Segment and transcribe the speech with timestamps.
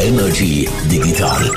[0.00, 1.50] Energy Digital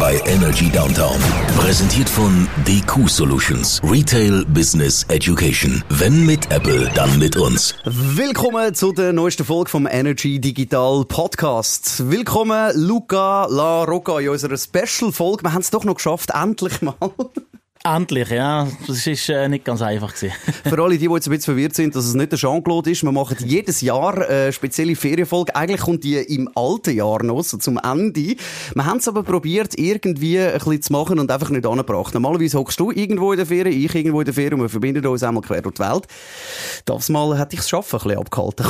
[0.00, 1.16] bei Energy Downtown.
[1.56, 3.80] Präsentiert von DQ Solutions.
[3.84, 5.80] Retail Business Education.
[5.90, 7.76] Wenn mit Apple, dann mit uns.
[7.84, 12.10] Willkommen zu der neuesten Folge vom Energy Digital Podcast.
[12.10, 15.44] Willkommen Luca La Rocca in unserer Special-Folge.
[15.44, 16.96] Wir haben es doch noch geschafft, endlich mal.
[17.86, 18.66] Endlich, ja.
[18.86, 20.32] Das ist äh, nicht ganz einfach gewesen.
[20.64, 23.02] Für alle, die, die jetzt ein bisschen verwirrt sind, dass es nicht der Jean-Claude ist,
[23.02, 25.54] wir machen jedes Jahr eine spezielle Ferienfolge.
[25.54, 28.36] Eigentlich kommt die im alten Jahr noch, so zum Ende.
[28.74, 32.14] Wir haben es aber probiert, irgendwie ein bisschen zu machen und einfach nicht angebracht.
[32.14, 35.06] Normalerweise hockst du irgendwo in der Ferien, ich irgendwo in der Ferien und wir verbinden
[35.06, 36.06] uns einmal quer durch die Welt.
[36.86, 38.66] Das Mal hätte ich das Schaffen ein bisschen abgehalten.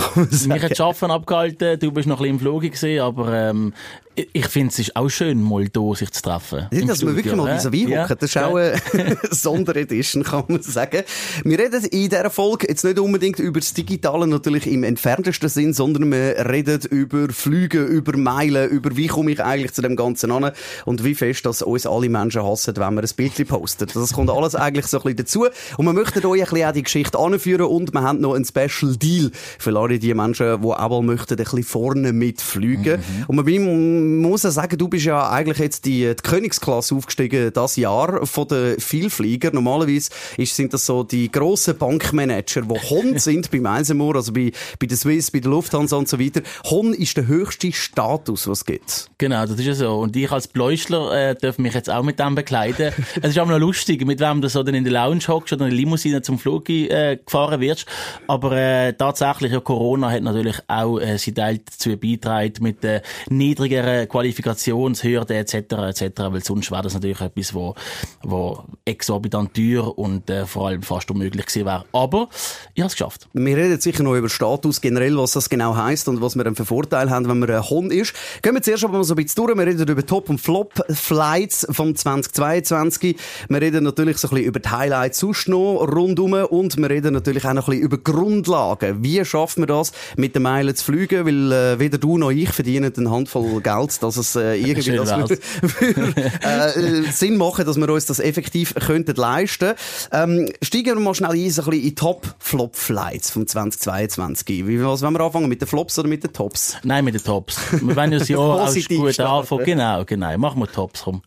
[0.48, 3.74] Mich hat das Schaffen abgehalten, du bist noch ein bisschen im Flug gewesen, aber ähm,
[4.14, 6.66] ich finde es ist auch schön, mal hier sich zu treffen.
[6.72, 8.04] Ja, dass wir wirklich mal vis à vis ja.
[8.04, 8.16] hocken.
[8.20, 8.80] Das ist auch eine
[9.30, 11.02] Sonderedition, kann man sagen.
[11.44, 15.72] Wir reden in dieser Folge jetzt nicht unbedingt über das Digitale natürlich im entferntesten Sinn,
[15.72, 20.30] sondern wir reden über Flüge, über Meilen, über wie komme ich eigentlich zu dem Ganzen
[20.30, 20.52] an
[20.84, 23.88] und wie fest, dass uns alle Menschen hassen, wenn wir ein Bild posten.
[23.92, 25.46] Das kommt alles eigentlich so ein bisschen dazu.
[25.76, 28.44] Und wir möchten euch ein bisschen auch die Geschichte anführen und wir haben noch einen
[28.44, 33.00] Special Deal für alle die Menschen, die auch mal möchten, ein bisschen vorne mitfliegen.
[33.00, 33.24] Mhm.
[33.26, 37.76] Und man muss ja sagen, du bist ja eigentlich jetzt die, die Königsklasse aufgestiegen das
[37.76, 39.50] Jahr von den Vielflieger.
[39.52, 44.52] Normalerweise ist, sind das so die grossen Bankmanager, die Hon sind beim Eisenmoor, also bei,
[44.78, 46.42] bei der Swiss, bei der Lufthansa und so weiter.
[46.66, 49.10] Hon ist der höchste Status, was es gibt.
[49.18, 49.96] Genau, das ist ja so.
[49.96, 52.92] Und ich als Bläuschler äh, darf mich jetzt auch mit dem bekleiden.
[53.22, 55.64] es ist auch noch lustig, mit wem du so dann in der Lounge hockst oder
[55.64, 57.86] in der Limousine zum Flug äh, gefahren wirst.
[58.28, 63.02] Aber äh, tatsächlich, ja, Corona hat natürlich auch äh, sie Teil dazu beigetragen mit der
[63.28, 65.54] niedrigeren Qualifikationshürde etc.
[65.54, 66.04] etc.
[66.16, 67.74] Weil sonst wäre das natürlich etwas, wo,
[68.22, 71.84] wo exorbitant teuer und äh, vor allem fast unmöglich gewesen wäre.
[71.92, 72.28] Aber
[72.74, 73.28] ich habe es geschafft.
[73.32, 76.54] Wir reden sicher noch über Status generell, was das genau heißt und was wir dann
[76.54, 78.12] für Vorteile haben, wenn man ein Hund ist.
[78.42, 79.56] Gehen wir zuerst aber mal so ein bisschen durch.
[79.56, 83.16] Wir reden über Top- und Flop-Flights vom 2022.
[83.48, 87.14] Wir reden natürlich so ein bisschen über die Highlights sonst noch rundum und wir reden
[87.14, 89.02] natürlich auch noch ein bisschen über Grundlagen.
[89.02, 91.24] Wie schaffen wir das, mit den Meilen zu fliegen?
[91.24, 95.10] Weil äh, weder du noch ich verdienen eine Handvoll Geld, dass es äh, irgendwie das
[95.10, 95.88] für,
[96.42, 99.74] äh, Sinn machen, dass wir uns das effektiv könnten leisten.
[100.12, 104.66] Ähm, steigen wir mal schnell ein, so ein bisschen in Top-Flop-Flights vom 2022.
[104.66, 105.48] Wie, was wollen wir anfangen?
[105.48, 106.76] Mit den Flops oder mit den Tops?
[106.82, 107.58] Nein, mit den Tops.
[107.72, 109.64] Wir wollen ja das Jahr auch gut anfangen.
[109.64, 110.36] Genau, genau.
[110.38, 111.22] Machen wir Tops, komm.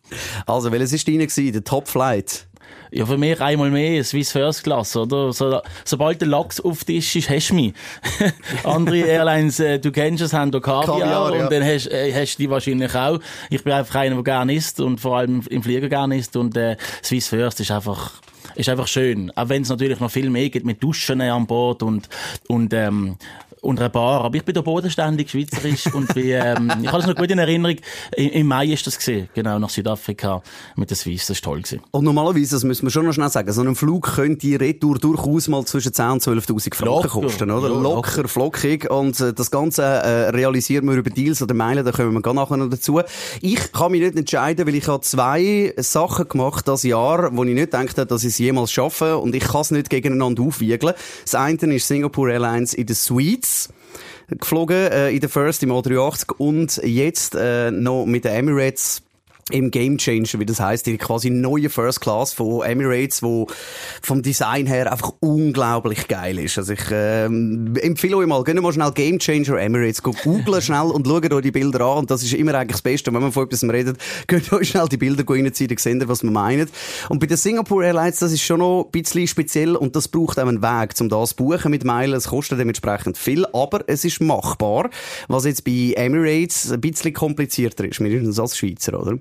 [0.46, 1.53] Also, welches war deine gewesen?
[1.53, 2.47] Der Top-Flight?
[2.92, 5.34] Ja, für mich einmal mehr Swiss First Class, oder?
[5.34, 7.74] So, sobald der Lachs auf Tisch ist, hast du mich.
[8.64, 11.44] Andere Airlines, äh, du kennst es, haben da Kaviar, Kaviar ja.
[11.44, 13.20] und dann hast, äh, hast du die wahrscheinlich auch.
[13.50, 16.56] Ich bin einfach einer, der gerne isst und vor allem im Flieger gerne isst und
[16.56, 18.22] äh, Swiss First ist einfach
[18.56, 19.32] ist einfach schön.
[19.36, 22.10] Auch wenn es natürlich noch viel mehr gibt mit Duschen an Bord und,
[22.48, 23.18] und ähm,
[23.68, 24.24] und einer Bar.
[24.24, 27.38] Aber ich bin da bodenständig schweizerisch und bin, ähm, ich habe es noch gut in
[27.38, 27.76] Erinnerung.
[28.16, 30.42] Im, Mai ist das gesehen, genau nach Südafrika
[30.78, 31.28] mit der Swiss.
[31.28, 31.82] Das war toll gewesen.
[31.92, 34.98] Und normalerweise, das müssen wir schon noch schnell sagen, so ein Flug könnte die Retour
[35.00, 37.08] durchaus mal zwischen 10 und 12.000 Franken locker.
[37.10, 37.68] kosten, oder?
[37.68, 38.90] Ja, locker, locker, flockig.
[38.90, 42.34] Und äh, das Ganze äh, realisieren wir über Deals oder Meilen, da kommen wir gar
[42.34, 43.02] nachher noch dazu.
[43.42, 47.54] Ich kann mich nicht entscheiden, weil ich habe zwei Sachen gemacht das Jahr, wo ich
[47.54, 50.94] nicht gedacht habe, dass ich es jemals schaffe und ich kann es nicht gegeneinander aufwiegeln.
[51.24, 53.56] Das eine ist Singapore Airlines in der Suite
[54.28, 59.02] geflogen, äh, in der First im A380 und jetzt äh, noch mit den Emirates
[59.52, 63.47] im Game Changer, wie das heißt, die quasi neue First Class von Emirates, wo
[64.02, 66.58] vom Design her einfach unglaublich geil ist.
[66.58, 71.07] Also ich ähm, empfehle euch mal, gehen mal schnell Game Changer Emirates, googlen schnell und
[71.07, 73.46] schaut euch die Bilder an und das ist immer eigentlich das Beste, wenn man von
[73.46, 73.97] etwas redet,
[74.28, 76.72] könnt ihr euch schnell die Bilder reinziehen, dann seht ihr, was man meint.
[77.09, 80.40] Und bei den Singapore Airlines, das ist schon noch ein bisschen speziell und das braucht
[80.40, 82.13] auch einen Weg, um das zu buchen mit Meilen.
[82.13, 84.90] Es kostet dementsprechend viel, aber es ist machbar,
[85.28, 89.18] was jetzt bei Emirates ein bisschen komplizierter ist, mindestens als Schweizer, oder?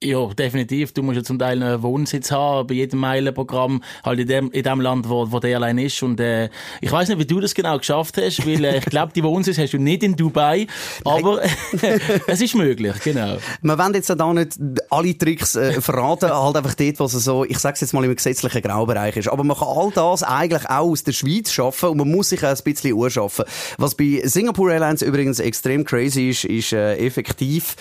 [0.00, 0.92] Ja, definitiv.
[0.92, 4.62] Du musst ja zum Teil einen Wohnsitz haben, bei jedem Meilenprogramm, halt in dem, in
[4.62, 6.00] dem Land, wo, wo der Airline ist.
[6.04, 6.50] Und äh,
[6.80, 9.58] ich weiß nicht, wie du das genau geschafft hast, weil äh, ich glaube, die Wohnsitz
[9.58, 10.68] hast du nicht in Dubai,
[11.04, 11.42] aber
[12.28, 13.38] es ist möglich, genau.
[13.60, 14.56] Wir wollen jetzt da nicht
[14.88, 18.62] alle Tricks äh, verraten, halt einfach dort, was so, ich sag's jetzt mal im gesetzlichen
[18.62, 19.28] Graubereich ist.
[19.28, 22.44] Aber man kann all das eigentlich auch aus der Schweiz schaffen und man muss sich
[22.44, 23.46] auch ein bisschen urschaffen.
[23.78, 27.74] Was bei Singapore Airlines übrigens extrem crazy ist, ist äh, effektiv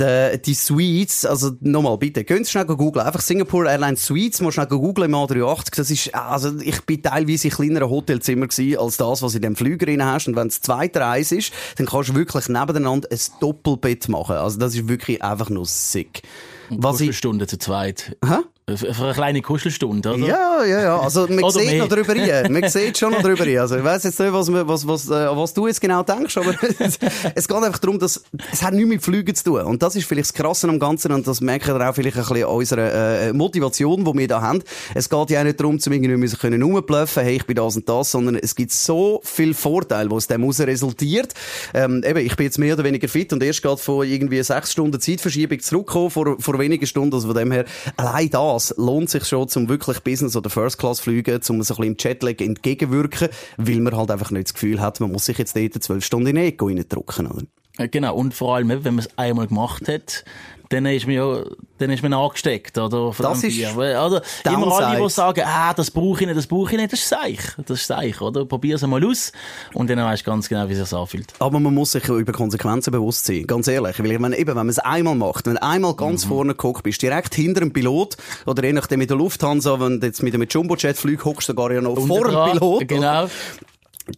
[0.00, 4.66] die, die Suites, also nochmal bitte, könnt schnell googeln, einfach Singapore Airlines Suites, mal schnell
[4.66, 9.22] googeln im A380, das ist, also ich bin teilweise in kleineren Hotelzimmer gewesen, als das,
[9.22, 12.14] was in dem Flüger drin hast und wenn es zweite Reise ist, dann kannst du
[12.14, 16.22] wirklich nebeneinander ein Doppelbett machen, also das ist wirklich einfach nur sick.
[16.70, 17.16] Was ich...
[17.16, 18.16] Stunde zu zweit.
[18.24, 18.38] Hä?
[18.74, 20.26] Eine kleine Kuschelstunde, oder?
[20.26, 21.00] Ja, ja, ja.
[21.00, 21.78] Also, man oder sieht mehr.
[21.78, 22.52] noch drüber rein.
[22.52, 23.58] Man sieht schon noch drüber rein.
[23.58, 26.54] Also, ich weiss jetzt nicht, was, was, was, äh, was du jetzt genau denkst, aber
[26.78, 26.98] es,
[27.34, 28.22] es geht einfach darum, dass,
[28.52, 29.62] es hat nichts mit Flügen zu tun.
[29.62, 32.22] Und das ist vielleicht das Krasse am Ganzen und das merken wir auch vielleicht ein
[32.22, 34.62] bisschen an unserer, äh, Motivation, die wir da haben.
[34.94, 37.76] Es geht ja auch nicht darum, zu irgendwie müssen können rumbluffen, hey, ich bin das
[37.76, 41.34] und das, sondern es gibt so viel Vorteile, die aus dem heraus resultiert.
[41.74, 44.72] Ähm, eben, ich bin jetzt mehr oder weniger fit und erst gerade von irgendwie sechs
[44.72, 47.64] Stunden Zeitverschiebung zurückgekommen, vor, vor wenigen Stunden, also von dem her,
[47.96, 51.84] allein das das lohnt sich schon, zum wirklich Business- oder First-Class-Fliegen, um so ein bisschen
[51.84, 55.56] im Chatlag entgegenwirken, weil man halt einfach nicht das Gefühl hat, man muss sich jetzt
[55.56, 57.42] dort zwölf Stunden in Eco reindrücken, oder?
[57.88, 60.24] Genau, und vor allem, wenn man es einmal gemacht hat,
[60.70, 61.42] dann ist mir ja,
[61.78, 63.12] dann ist man angesteckt, oder?
[63.18, 63.72] Das ist, Bier.
[63.74, 64.22] oder?
[64.44, 67.08] Immer alle, die sagen, ah, das brauche ich nicht, das brauche ich nicht, das ist
[67.08, 67.40] seich.
[67.66, 68.44] Das ist seich, oder?
[68.44, 69.32] Probier es mal aus.
[69.74, 71.32] Und dann weißt du ganz genau, wie es sich anfühlt.
[71.40, 73.48] Aber man muss sich über Konsequenzen bewusst sein.
[73.48, 73.98] Ganz ehrlich.
[73.98, 76.28] Weil ich meine, eben, wenn man es einmal macht, wenn du einmal ganz mhm.
[76.28, 78.16] vorne geguckt bist, direkt hinter dem Pilot,
[78.46, 81.52] oder je nachdem mit der Lufthansa, wenn du jetzt mit einem Jumbo-Jet fliegst, hockst du
[81.52, 82.86] sogar ja noch vor dem Pilot.
[82.86, 83.26] Genau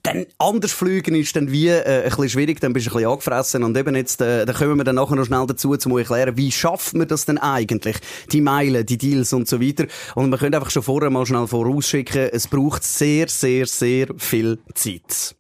[0.03, 3.11] dann anders fliegen ist dann wie äh, ein bisschen schwierig, dann bist du ein bisschen
[3.11, 6.37] angefressen und eben jetzt, äh, da kommen wir dann nachher noch schnell dazu, zu erklären,
[6.37, 7.97] wie schafft man das denn eigentlich?
[8.31, 9.87] Die Meilen, die Deals und so weiter.
[10.15, 14.59] Und man könnte einfach schon vorher mal schnell vorausschicken, es braucht sehr, sehr, sehr viel
[14.75, 15.37] Zeit.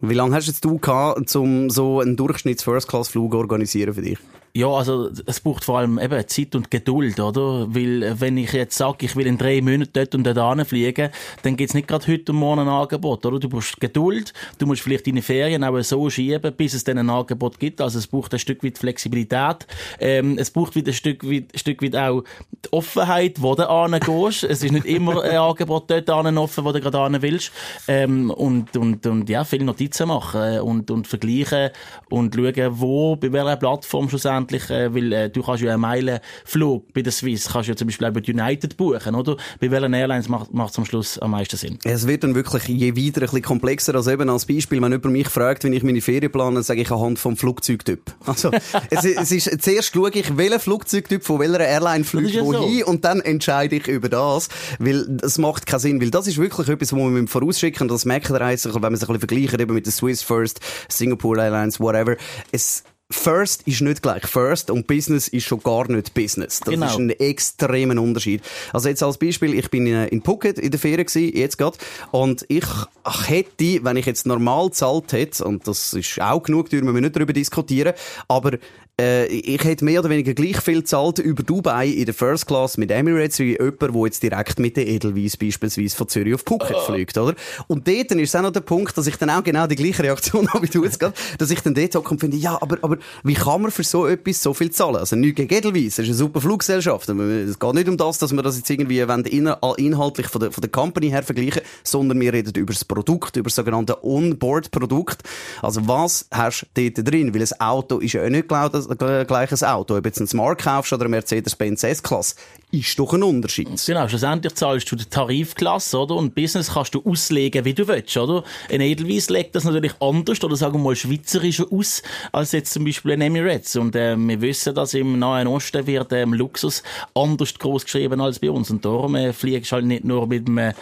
[0.00, 4.18] Wie lange hast jetzt du gehabt, um so einen Durchschnitts-First-Class-Flug organisieren für dich?
[4.58, 7.72] Ja, also es braucht vor allem eben Zeit und Geduld, oder?
[7.72, 11.10] Weil äh, wenn ich jetzt sage, ich will in drei Monaten dort und dort fliegen,
[11.44, 13.38] dann gibt's nicht gerade heute und morgen ein Angebot, oder?
[13.38, 17.08] Du brauchst Geduld, du musst vielleicht deine Ferien auch so schieben, bis es dann ein
[17.08, 17.80] Angebot gibt.
[17.80, 19.64] Also es braucht ein Stück weit Flexibilität.
[20.00, 23.70] Ähm, es braucht wieder ein Stück weit, ein Stück weit auch die Offenheit, wo du
[23.70, 24.42] angehst.
[24.42, 27.52] es ist nicht immer ein Angebot dort offen, wo du gerade hin willst.
[27.86, 31.70] Ähm, und, und, und ja, viele Notizen machen und, und vergleichen
[32.10, 35.80] und schauen, wo, bei welcher Plattform schlussendlich schlussendlich, äh, weil äh, du kannst ja einen
[35.80, 39.36] Meilenflug bei der Swiss, kannst ja zum Beispiel auch bei United buchen, oder?
[39.60, 41.78] Bei welchen Airlines macht es am Schluss am meisten Sinn?
[41.84, 45.12] Es wird dann wirklich je weiter ein bisschen komplexer, als eben als Beispiel, wenn jemand
[45.12, 48.00] mich fragt, wenn ich meine Ferien plane, sage ich anhand vom Flugzeugtyp.
[48.26, 48.50] Also,
[48.90, 52.86] es, es ist, zuerst schaue ich, welchen Flugzeugtyp von welcher Airline fliegt wohin so.
[52.86, 54.48] und dann entscheide ich über das,
[54.78, 58.30] weil es macht keinen Sinn, weil das ist wirklich etwas, wo man vorausschicken das merkt
[58.30, 62.16] ihr wenn man sich ein bisschen vergleicht eben mit der Swiss First, Singapore Airlines, whatever.
[62.52, 66.60] Es, First ist nicht gleich First und Business ist schon gar nicht Business.
[66.60, 66.86] Das genau.
[66.86, 68.42] ist ein extremer Unterschied.
[68.74, 71.78] Also jetzt als Beispiel, ich bin in Phuket in der Ferien gewesen, jetzt gerade,
[72.10, 72.66] und ich
[73.04, 77.16] hätte, wenn ich jetzt normal zahlt hätte, und das ist auch genug, dürfen wir nicht
[77.16, 77.94] darüber diskutieren,
[78.28, 78.58] aber
[79.00, 82.76] äh, ich hätte mehr oder weniger gleich viel gezahlt über Dubai in der First Class
[82.76, 86.76] mit Emirates wie jemand, der jetzt direkt mit der Edelweiss beispielsweise von Zürich auf Phuket
[86.76, 86.80] uh.
[86.80, 87.34] fliegt, oder?
[87.68, 90.02] Und dort ist es auch noch der Punkt, dass ich dann auch genau die gleiche
[90.02, 92.78] Reaktion habe wie du jetzt gerade, dass ich dann dort hocke und finde, ja, aber,
[92.82, 94.96] aber wie kann man für so etwas so viel zahlen?
[94.96, 97.08] Also nicht gegen Edelweiss, es ist eine super Fluggesellschaft.
[97.08, 100.70] Es geht nicht um das, dass wir das jetzt irgendwie inhaltlich von der, von der
[100.70, 105.22] Company her vergleichen, sondern wir reden über das Produkt, über das sogenannte On-Board-Produkt.
[105.62, 107.34] Also was hast du dort drin?
[107.34, 109.96] Weil ein Auto ist ja auch nicht genau das, äh, gleiches Auto.
[109.96, 112.34] Ob jetzt ein Smart kaufst oder ein Mercedes-Benz S-Klasse,
[112.70, 113.68] ist doch ein Unterschied.
[113.86, 116.16] Genau, schlussendlich zahlst du die Tarifklasse, oder?
[116.16, 118.44] Und Business kannst du auslegen, wie du willst, oder?
[118.70, 122.02] Ein Edelweiss legt das natürlich anders, oder sagen wir mal schweizerischer aus,
[122.32, 123.76] als jetzt zum Beispiel ein Emirates.
[123.76, 126.82] Und äh, wir wissen, dass im Nahen Osten wird ähm, Luxus
[127.14, 128.70] anders groß geschrieben als bei uns.
[128.70, 130.74] Und darum äh, fliegst halt nicht nur mit einem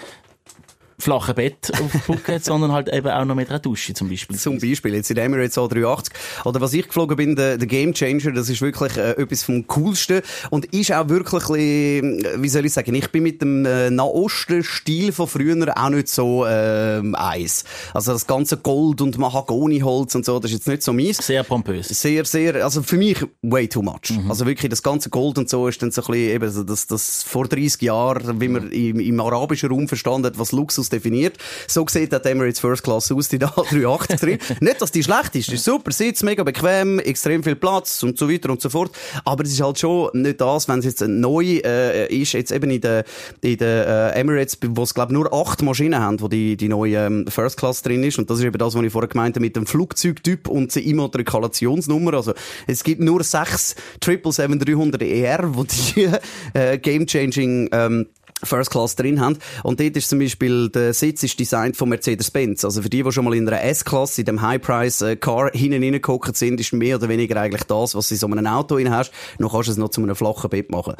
[0.98, 4.36] flachen Bett auf Phuket, sondern halt eben auch noch mit einer Dusche zum Beispiel.
[4.36, 6.10] Zum Beispiel, jetzt in Emirates A380.
[6.44, 9.66] Oder was ich geflogen bin, der, der Game Changer, das ist wirklich äh, etwas vom
[9.66, 15.12] Coolsten und ist auch wirklich, wie soll ich sagen, ich bin mit dem äh, Nahosten-Stil
[15.12, 17.64] von früher auch nicht so äh, eins.
[17.92, 21.18] Also das ganze Gold und Mahagoniholz und so, das ist jetzt nicht so meins.
[21.18, 21.88] Sehr pompös.
[21.88, 24.10] Sehr, sehr, also für mich way too much.
[24.10, 24.30] Mhm.
[24.30, 27.22] Also wirklich, das ganze Gold und so ist dann so ein bisschen eben das, das
[27.22, 31.36] vor 30 Jahren, wie man im, im arabischen Raum verstanden hat, was Luxus Luxus definiert.
[31.66, 34.38] So sieht der Emirates First Class aus, die da 380 drin.
[34.60, 38.18] Nicht, dass die schlecht ist, die ist super, Sitz mega bequem, extrem viel Platz und
[38.18, 38.92] so weiter und so fort.
[39.24, 42.70] Aber es ist halt schon nicht das, wenn es jetzt neu äh, ist, jetzt eben
[42.70, 43.04] in der,
[43.40, 46.96] in der äh, Emirates, wo es glaube nur acht Maschinen haben, wo die, die neue
[46.96, 48.18] ähm, First Class drin ist.
[48.18, 50.84] Und das ist eben das, was ich vorher gemeint habe mit dem Flugzeugtyp und der
[50.84, 52.14] Immatrikulationsnummer.
[52.14, 52.34] Also
[52.66, 56.08] es gibt nur sechs 777-300ER, wo die
[56.58, 58.06] äh, Game-Changing ähm,
[58.42, 59.38] First Class drin haben.
[59.62, 62.64] Und dort ist zum Beispiel, der Sitz ist designt von Mercedes-Benz.
[62.64, 66.60] Also für die, die schon mal in einer S-Klasse, in dem High-Price-Car hinten reingehockt sind,
[66.60, 69.10] ist mehr oder weniger eigentlich das, was du in so einem Auto drin hast.
[69.38, 70.94] Noch kannst du es noch zu einem flachen Bett machen.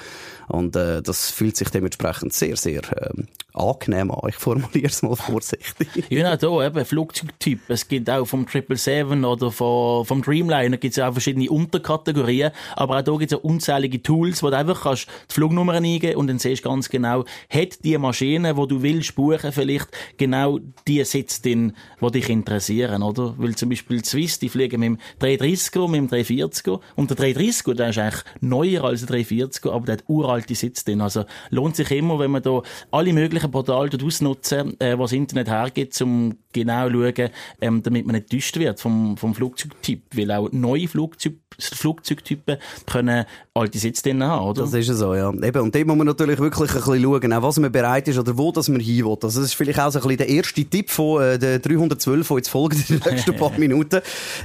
[0.49, 4.28] Und äh, das fühlt sich dementsprechend sehr, sehr ähm, angenehm an.
[4.28, 5.88] Ich formuliere es mal vorsichtig.
[6.09, 7.61] Ja, da eben Flugzeugtyp.
[7.69, 12.52] Es gibt auch vom 777 oder vom, vom Dreamliner gibt es auch verschiedene Unterkategorien.
[12.76, 16.28] Aber auch da gibt es unzählige Tools, wo du einfach kannst die Flugnummer eingeben und
[16.28, 21.04] dann siehst du ganz genau, hat die Maschine, wo du willst buchen, vielleicht genau die
[21.04, 23.35] Sitz drin, die dich interessieren, oder?
[23.38, 26.80] Weil zum Beispiel die Swiss, die fliegen mit dem 330er, mit dem 340er.
[26.95, 30.85] Und der 330er, der ist eigentlich neuer als der 340er, aber der hat uralte Sitz
[30.85, 31.00] drin.
[31.00, 36.00] Also lohnt sich immer, wenn man da alle möglichen Portale ausnutzen, äh, was Internet hergibt,
[36.02, 37.30] um genau zu schauen,
[37.61, 40.02] ähm, damit man nicht täuscht wird vom, vom Flugzeugtyp.
[40.14, 44.62] Weil auch neue Flugzeug, Flugzeugtypen können alte Sitze drin haben, oder?
[44.62, 45.33] Das ist so, ja.
[45.33, 48.18] Eben, und dort muss man natürlich wirklich ein bisschen schauen, auch was man bereit ist
[48.18, 49.16] oder wo das man hin will.
[49.23, 52.28] Also das ist vielleicht auch so ein bisschen der erste Tipp von äh, der 312,
[52.28, 54.00] die jetzt folgen in den nächsten paar Minuten.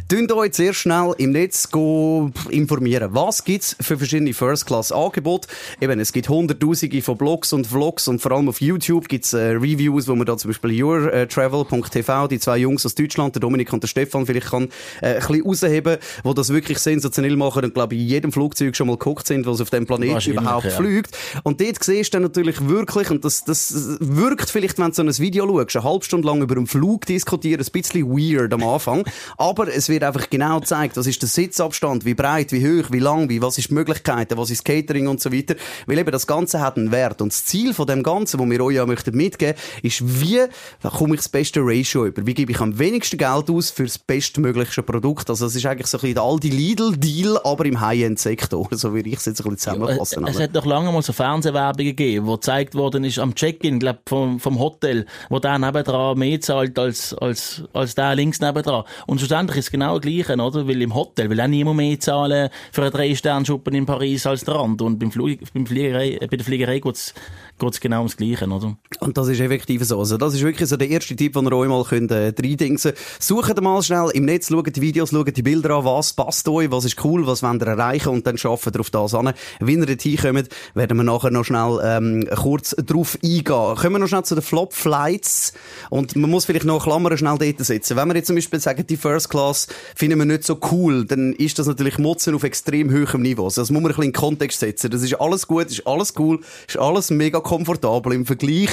[0.08, 3.10] Tönt euch sehr schnell im Netz go informieren.
[3.14, 5.48] Was gibt's für verschiedene First-Class-Angebote?
[5.80, 9.52] Eben, es gibt hunderttausende von Blogs und Vlogs und vor allem auf YouTube gibt's äh,
[9.52, 13.84] Reviews, wo man da zum Beispiel yourtravel.tv, die zwei Jungs aus Deutschland, der Dominik und
[13.84, 14.70] der Stefan, vielleicht kann
[15.02, 18.76] äh, ein bisschen rausheben, wo das wirklich sensationell machen und glaube ich in jedem Flugzeug
[18.76, 20.72] schon mal geguckt sind, was auf dem Planeten überhaupt ja.
[20.72, 21.18] fliegt.
[21.44, 25.02] Und dort siehst du dann natürlich wirklich, und das, das wirkt vielleicht, wenn du so
[25.04, 28.64] ein Video schaust, eine halbe Stunde lang über einen Flug diskutieren, ein bisschen weird am
[28.64, 29.06] Anfang,
[29.38, 33.00] aber es wird einfach genau gezeigt, was ist der Sitzabstand, wie breit, wie hoch, wie
[33.00, 36.28] lang, wie, was ist die Möglichkeiten, was ist Catering und so weiter, weil eben das
[36.28, 37.22] Ganze hat einen Wert.
[37.22, 40.42] Und das Ziel von dem Ganzen, wo wir euch ja möchten mitgeben, ist, wie
[40.82, 42.26] komme ich das beste Ratio über?
[42.26, 45.30] Wie gebe ich am wenigsten Geld aus für das bestmögliche Produkt?
[45.30, 49.10] Also, es ist eigentlich so ein bisschen der Aldi Lidl-Deal, aber im High-End-Sektor, so würde
[49.10, 50.24] ich es jetzt ein bisschen zusammenfassen.
[50.24, 53.34] Ja, es, es hat doch lange mal so Fernsehwerbungen gegeben, wo gezeigt worden ist am
[53.34, 58.42] Check-in, glaub, vom, vom Hotel, wo der nebendran mehr zahlt als, als, als der links
[58.42, 58.84] nebendran.
[59.08, 60.68] Und schlussendlich ist es genau das Gleiche, oder?
[60.68, 64.56] Weil im Hotel will auch niemand mehr zahlen für eine Drei-Sterne-Schuppen in Paris als der
[64.56, 64.88] andere.
[64.88, 67.14] Und beim Flug, beim Fliegerei, bei der Fliegerei geht's
[67.62, 68.76] geht es genau ums Gleiche, oder?
[69.00, 70.00] Und das ist effektiv so.
[70.00, 72.94] Also das ist wirklich so der erste Tipp, den ihr euch mal könnt, äh, reindingsen
[73.20, 76.72] Sucht mal schnell im Netz, schaut die Videos, schaut die Bilder an, was passt euch,
[76.72, 79.34] was ist cool, was wollt ihr erreichen und dann schaffen ihr auf das an.
[79.60, 83.44] Wenn ihr dorthin kommt, werden wir nachher noch schnell ähm, kurz drauf eingehen.
[83.46, 85.54] Kommen wir noch schnell zu den Flop-Flights
[85.90, 87.96] und man muss vielleicht noch Klammern schnell dort setzen.
[87.98, 91.34] Wenn wir jetzt zum Beispiel sagen, die First Class finden wir nicht so cool, dann
[91.34, 93.46] ist das natürlich Motzen auf extrem hohem Niveau.
[93.46, 94.90] Also das muss man ein bisschen in Kontext setzen.
[94.90, 98.70] Das ist alles gut, ist alles cool, ist alles mega komfortabel im Vergleich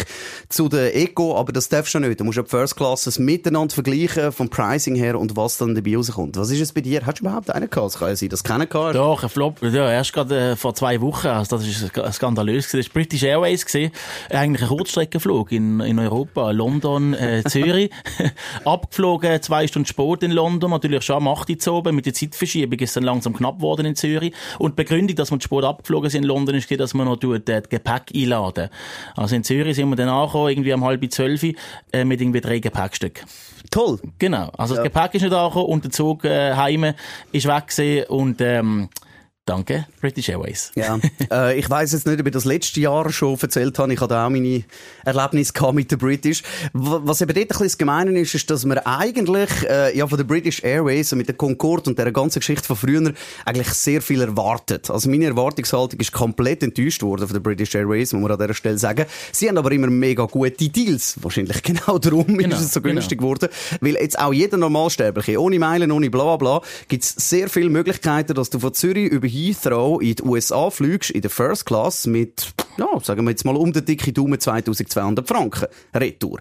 [0.49, 2.19] zu der Eco, aber das darfst du nicht.
[2.21, 6.37] Du musst ja First Classes miteinander vergleichen, vom Pricing her und was dann dabei rauskommt.
[6.37, 7.05] Was ist es bei dir?
[7.05, 7.93] Hast du überhaupt einen gehabt?
[7.93, 8.95] Das kann ja sein, das kennen kann.
[8.95, 12.71] Doch, ein Flop, ja, erst gerade äh, vor zwei Wochen, also das ist skandalös.
[12.71, 13.93] Das war British Airways gewesen.
[14.31, 17.91] Eigentlich ein Kurzstreckenflug in, in Europa, London, äh, Zürich.
[18.65, 22.79] Abgeflogen, zwei Stunden Sport in London, natürlich schon am 8 Uhr oben, mit der Zeitverschiebung
[22.79, 24.33] ist es dann langsam knapp geworden in Zürich.
[24.59, 27.49] Und die Begründung, dass man Sport abgeflogen sind in London, ist, dass man noch tut,
[27.49, 28.69] äh, Gepäck einladen.
[29.17, 32.59] Also in Zürich sind wir dann angekommen, irgendwie um halb zwölf, äh, mit irgendwie drei
[32.59, 33.27] Gepäckstücken.
[33.71, 33.99] Toll.
[34.19, 34.51] Genau.
[34.57, 34.83] Also ja.
[34.83, 36.95] das Gepäck ist nicht angekommen und der Zug äh, heime
[37.33, 38.89] ist weg gewesen und ähm,
[39.49, 40.73] Danke, British Airways.
[40.75, 40.99] Ja,
[41.33, 43.95] äh, ich weiß jetzt nicht, ob ich das letzte Jahr schon erzählt habe.
[43.95, 44.63] Ich hatte auch meine
[45.07, 46.43] Erlebnisse mit der British.
[46.75, 50.19] Was eben dort ein bisschen das Gemeine ist, ist, dass man eigentlich äh, ja von
[50.19, 53.15] der British Airways mit der Concorde und der ganzen Geschichte von früher
[53.47, 54.91] eigentlich sehr viel erwartet.
[54.91, 58.53] Also meine Erwartungshaltung ist komplett enttäuscht worden von der British Airways, muss man an dieser
[58.53, 59.07] Stelle sagen.
[59.33, 61.17] Sie haben aber immer mega gute Deals.
[61.23, 63.33] Wahrscheinlich genau darum genau, ist es so günstig genau.
[63.33, 63.49] geworden.
[63.81, 67.71] Weil jetzt auch jeder Normalsterbliche, ohne Meilen, ohne bla bla bla, gibt es sehr viele
[67.71, 72.07] Möglichkeiten, dass du von Zürich über Heathrow in die USA fliegst, in der First Class,
[72.07, 75.67] mit, ja, sagen wir jetzt mal um den dicken Daumen 2200 Franken.
[75.95, 76.41] Retour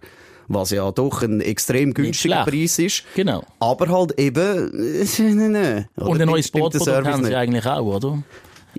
[0.49, 3.03] was ja doch ein extrem günstiger Preis ist.
[3.15, 3.43] Genau.
[3.59, 4.71] Aber halt eben,
[5.17, 5.89] ne, ne.
[5.95, 8.23] Und ein neues Sportprodukt haben sie eigentlich auch, oder?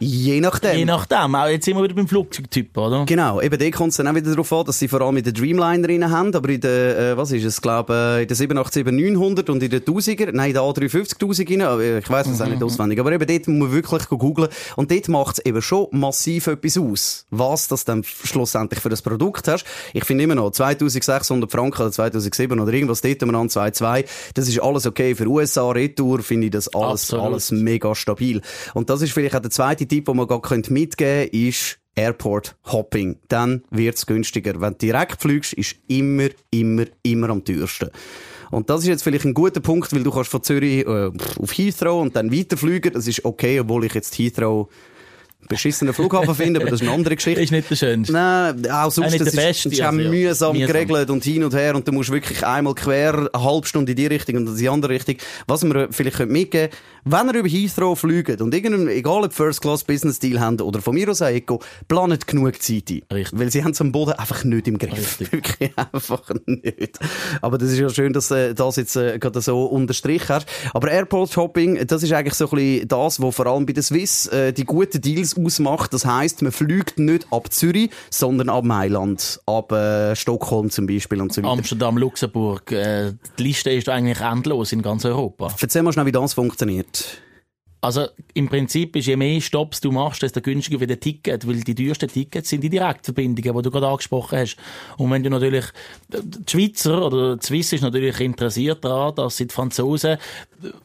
[0.00, 0.78] Je nachdem.
[0.78, 1.34] Je nachdem.
[1.34, 3.04] Auch jetzt sind wir wieder beim Flugzeugtyp, oder?
[3.06, 3.40] Genau.
[3.40, 5.34] Eben, da kommt es dann auch wieder darauf an, dass sie vor allem mit den
[5.34, 9.62] Dreamlinerinnen haben, aber in der, äh, was ist es, glaube äh, in der 787-900 und
[9.62, 12.44] in der 1000er, nein, in der A350-1000 ich weiss es mhm.
[12.44, 15.62] auch nicht auswendig, aber eben dort muss man wirklich googeln und dort macht es eben
[15.62, 19.64] schon massiv etwas aus, was das dann schlussendlich für das Produkt hast.
[19.92, 24.60] Ich finde immer noch 2600 Franken oder 2007 oder irgendwas dort an 2,2, das ist
[24.60, 25.14] alles okay.
[25.14, 28.40] Für USA Retour finde ich das alles, alles mega stabil.
[28.74, 32.56] Und das ist vielleicht auch der zweite Tipp, den man gerade mitgeben könnte, ist Airport
[32.66, 33.16] Hopping.
[33.28, 34.60] Dann wird es günstiger.
[34.60, 37.90] Wenn du direkt fliegst, ist immer, immer, immer am teuersten.
[38.50, 41.52] Und das ist jetzt vielleicht ein guter Punkt, weil du kannst von Zürich äh, auf
[41.52, 42.92] Heathrow und dann weiterfliegen.
[42.92, 44.68] Das ist okay, obwohl ich jetzt Heathrow
[45.46, 47.40] beschissenen Flughafen finden, aber das ist eine andere Geschichte.
[47.40, 48.12] Ist nicht der schönste.
[48.12, 50.10] Nein, auch sonst, das der ist, ist auch also, ja.
[50.10, 50.66] mühsam, Mühsam.
[50.66, 53.96] geregelt und hin und her und du musst wirklich einmal quer eine halbe Stunde in
[53.96, 55.16] die Richtung und in die andere Richtung.
[55.46, 56.70] Was wir vielleicht mitgeben können,
[57.04, 60.82] wenn ihr über Heathrow fliegt und irgendein, egal ob First Class Business Deal habt oder
[60.82, 63.02] von mir aus auch Eco, planet genug Zeit ein.
[63.12, 63.38] Richtig.
[63.38, 65.20] Weil sie haben es am Boden einfach nicht im Griff.
[65.20, 65.32] Richtig.
[65.38, 66.98] Wirklich einfach nicht.
[67.40, 70.48] Aber das ist ja schön, dass du das jetzt äh, gerade so unterstrichen hast.
[70.74, 73.82] Aber Airport Shopping, das ist eigentlich so ein bisschen das, was vor allem bei der
[73.82, 75.92] Swiss äh, die guten Deals ausmacht.
[75.92, 81.20] Das heisst, man fliegt nicht ab Zürich, sondern ab Mailand, ab äh, Stockholm zum Beispiel
[81.20, 81.52] und so weiter.
[81.52, 85.48] Amsterdam, Luxemburg, äh, die Liste ist eigentlich endlos in ganz Europa.
[85.60, 87.20] Erzähl mal schnell, wie das funktioniert.
[87.80, 91.60] Also im Prinzip ist je mehr Stops du machst, desto günstiger wird der Ticket, weil
[91.60, 94.56] die teuersten Tickets sind die Direktverbindungen, die du gerade angesprochen hast.
[94.96, 95.64] Und wenn du natürlich,
[96.08, 100.18] die Schweizer oder die Swiss ist natürlich interessiert daran, dass sie die Franzosen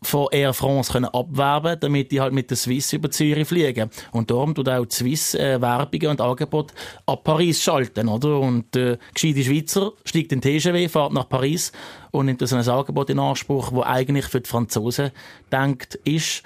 [0.04, 3.90] von Air France können abwerben damit die halt mit der Swiss über Zürich fliegen.
[4.12, 6.76] Und darum tut auch die Swiss äh, Werbungen und Angebote
[7.08, 8.40] ab Paris schalten, oder?
[8.40, 11.72] Und äh, gescheite Schweizer steigt in den TGW, fährt nach Paris
[12.12, 15.12] und nimmt so ein Angebot in Anspruch, wo eigentlich für die Franzosen
[15.52, 16.44] denkt ist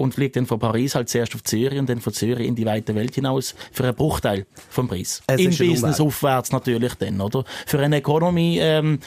[0.00, 2.64] und fliegt dann von Paris halt zuerst auf Zürich und dann von Zürich in die
[2.64, 5.22] weite Welt hinaus für einen Bruchteil vom Preis.
[5.26, 7.44] Es Im ist Business aufwärts natürlich dann, oder?
[7.66, 8.98] Für ein Economy ähm,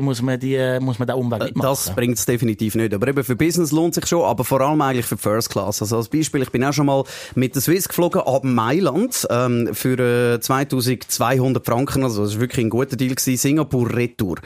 [0.00, 1.66] muss man die äh, muss man den Umweg nicht machen.
[1.66, 2.94] Das bringt es definitiv nicht.
[2.94, 5.82] Aber eben für Business lohnt sich schon, aber vor allem eigentlich für First Class.
[5.82, 7.02] Also als Beispiel, ich bin auch schon mal
[7.34, 12.04] mit der Swiss geflogen ab Mailand ähm, für äh, 2200 Franken.
[12.04, 13.36] Also das war wirklich ein guter Deal gewesen.
[13.36, 14.36] Singapur Retour.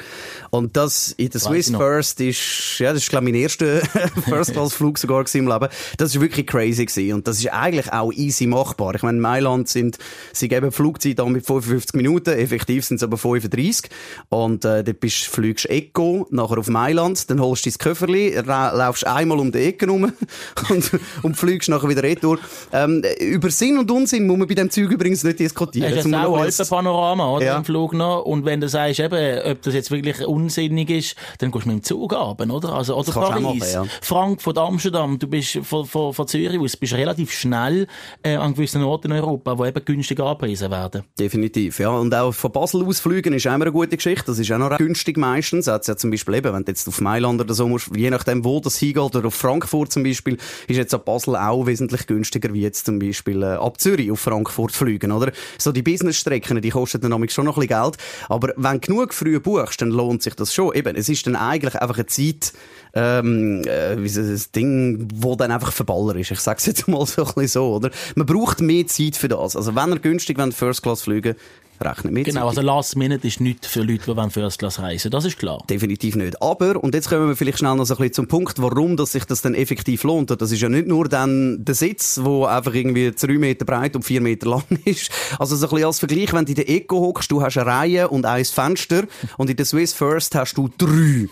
[0.50, 1.70] Und das in der Swiss.
[1.70, 3.80] First ist, ja, das ist glaube ich mein erster
[4.26, 5.65] First Class Flug sogar im Leben.
[5.96, 7.14] Das ist wirklich crazy gewesen.
[7.14, 8.94] Und das ist eigentlich auch easy machbar.
[8.94, 9.98] Ich meine, in Mailand sind,
[10.32, 12.30] sie geben Flugzeit an mit 55 Minuten.
[12.30, 13.90] Effektiv sind es aber 35.
[14.28, 19.06] Und, äh, dort bist, fliegst Eco, nachher auf Mailand, dann holst du dein Köfferli, laufst
[19.06, 20.12] einmal um die Ecke rum
[20.70, 20.90] und,
[21.22, 22.38] und fliegst nachher wieder retour.
[22.72, 25.90] Ähm, über Sinn und Unsinn muss man bei dem Zeug übrigens nicht diskutieren.
[25.90, 27.44] Du muss man auch Alpenpanorama, oder?
[27.44, 27.56] Ja.
[27.56, 28.22] Im Flug noch.
[28.22, 31.78] Und wenn du sagst, eben, ob das jetzt wirklich unsinnig ist, dann gehst du mit
[31.78, 32.72] dem Zug runter, oder?
[32.74, 33.84] Also, oder Paris, machen, ja.
[34.02, 35.18] Frankfurt, Amsterdam.
[35.18, 37.86] Du bist von, von, von Zürich aus, bist relativ schnell,
[38.22, 41.02] äh, an gewissen Orten in Europa, wo eben günstig angepriesen werden.
[41.18, 41.90] Definitiv, ja.
[41.90, 44.26] Und auch von Basel aus fliegen ist auch immer eine gute Geschichte.
[44.26, 45.66] Das ist auch noch günstig meistens.
[45.66, 48.44] Hat's ja zum Beispiel eben, wenn du jetzt auf Mailand oder so musst, je nachdem,
[48.44, 50.36] wo das hingeht, oder auf Frankfurt zum Beispiel,
[50.68, 54.20] ist jetzt ab Basel auch wesentlich günstiger, wie jetzt zum Beispiel äh, ab Zürich auf
[54.20, 55.32] Frankfurt fliegen, oder?
[55.58, 57.96] So die Businessstrecken, die kosten dann nämlich schon noch ein bisschen Geld.
[58.28, 60.74] Aber wenn du genug früh buchst, dann lohnt sich das schon.
[60.74, 62.52] Eben, es ist dann eigentlich einfach eine Zeit,
[62.96, 66.30] ähm, äh, wie ein Ding, wo dann einfach Verballer ist.
[66.30, 67.90] Ich sag's jetzt mal so ein bisschen so, oder?
[68.14, 69.54] Man braucht mehr Zeit für das.
[69.54, 71.36] Also wenn ihr günstig wollt, First Class fliegen,
[71.78, 75.10] rechnet mit Genau, also Last Minute ist nichts für Leute, die First Class reisen.
[75.10, 75.62] Das ist klar.
[75.68, 76.40] Definitiv nicht.
[76.40, 79.12] Aber, und jetzt kommen wir vielleicht schnell noch so ein bisschen zum Punkt, warum dass
[79.12, 80.30] sich das dann effektiv lohnt.
[80.30, 83.94] Und das ist ja nicht nur dann der Sitz, wo einfach irgendwie drei Meter breit
[83.94, 85.10] und vier Meter lang ist.
[85.38, 87.66] Also so ein bisschen als Vergleich, wenn du in der Eco hockst, du hast eine
[87.66, 89.04] Reihe und ein Fenster
[89.36, 91.28] und in der Swiss First hast du drei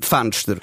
[0.00, 0.58] Fenster.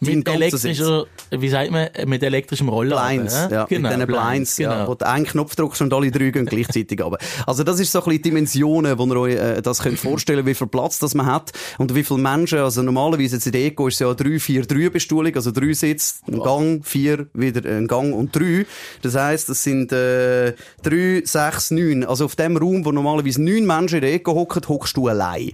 [0.00, 3.04] Mit elektrischer, wie sagt man, mit elektrischem Roller.
[3.04, 3.52] Blinds, äh?
[3.52, 4.70] ja, genau, mit diesen Blinds, genau.
[4.70, 7.18] ja, wo du einen Knopf drückst und alle drei gehen gleichzeitig runter.
[7.46, 10.46] Also das ist so ein bisschen die Dimensionen, wo ihr euch äh, das könnt vorstellen
[10.46, 13.64] wie viel Platz das man hat und wie viele Menschen, also normalerweise jetzt in der
[13.66, 17.68] Eco ist es ja 3, 4, 3 Bestuhlung, also drei Sitz, ein Gang, vier, wieder
[17.68, 18.66] ein Gang und drei.
[19.02, 22.04] Das heisst, das sind äh, drei, sechs, neun.
[22.04, 25.52] Also auf dem Raum, wo normalerweise neun Menschen in der Eco hocken, hockst du allein.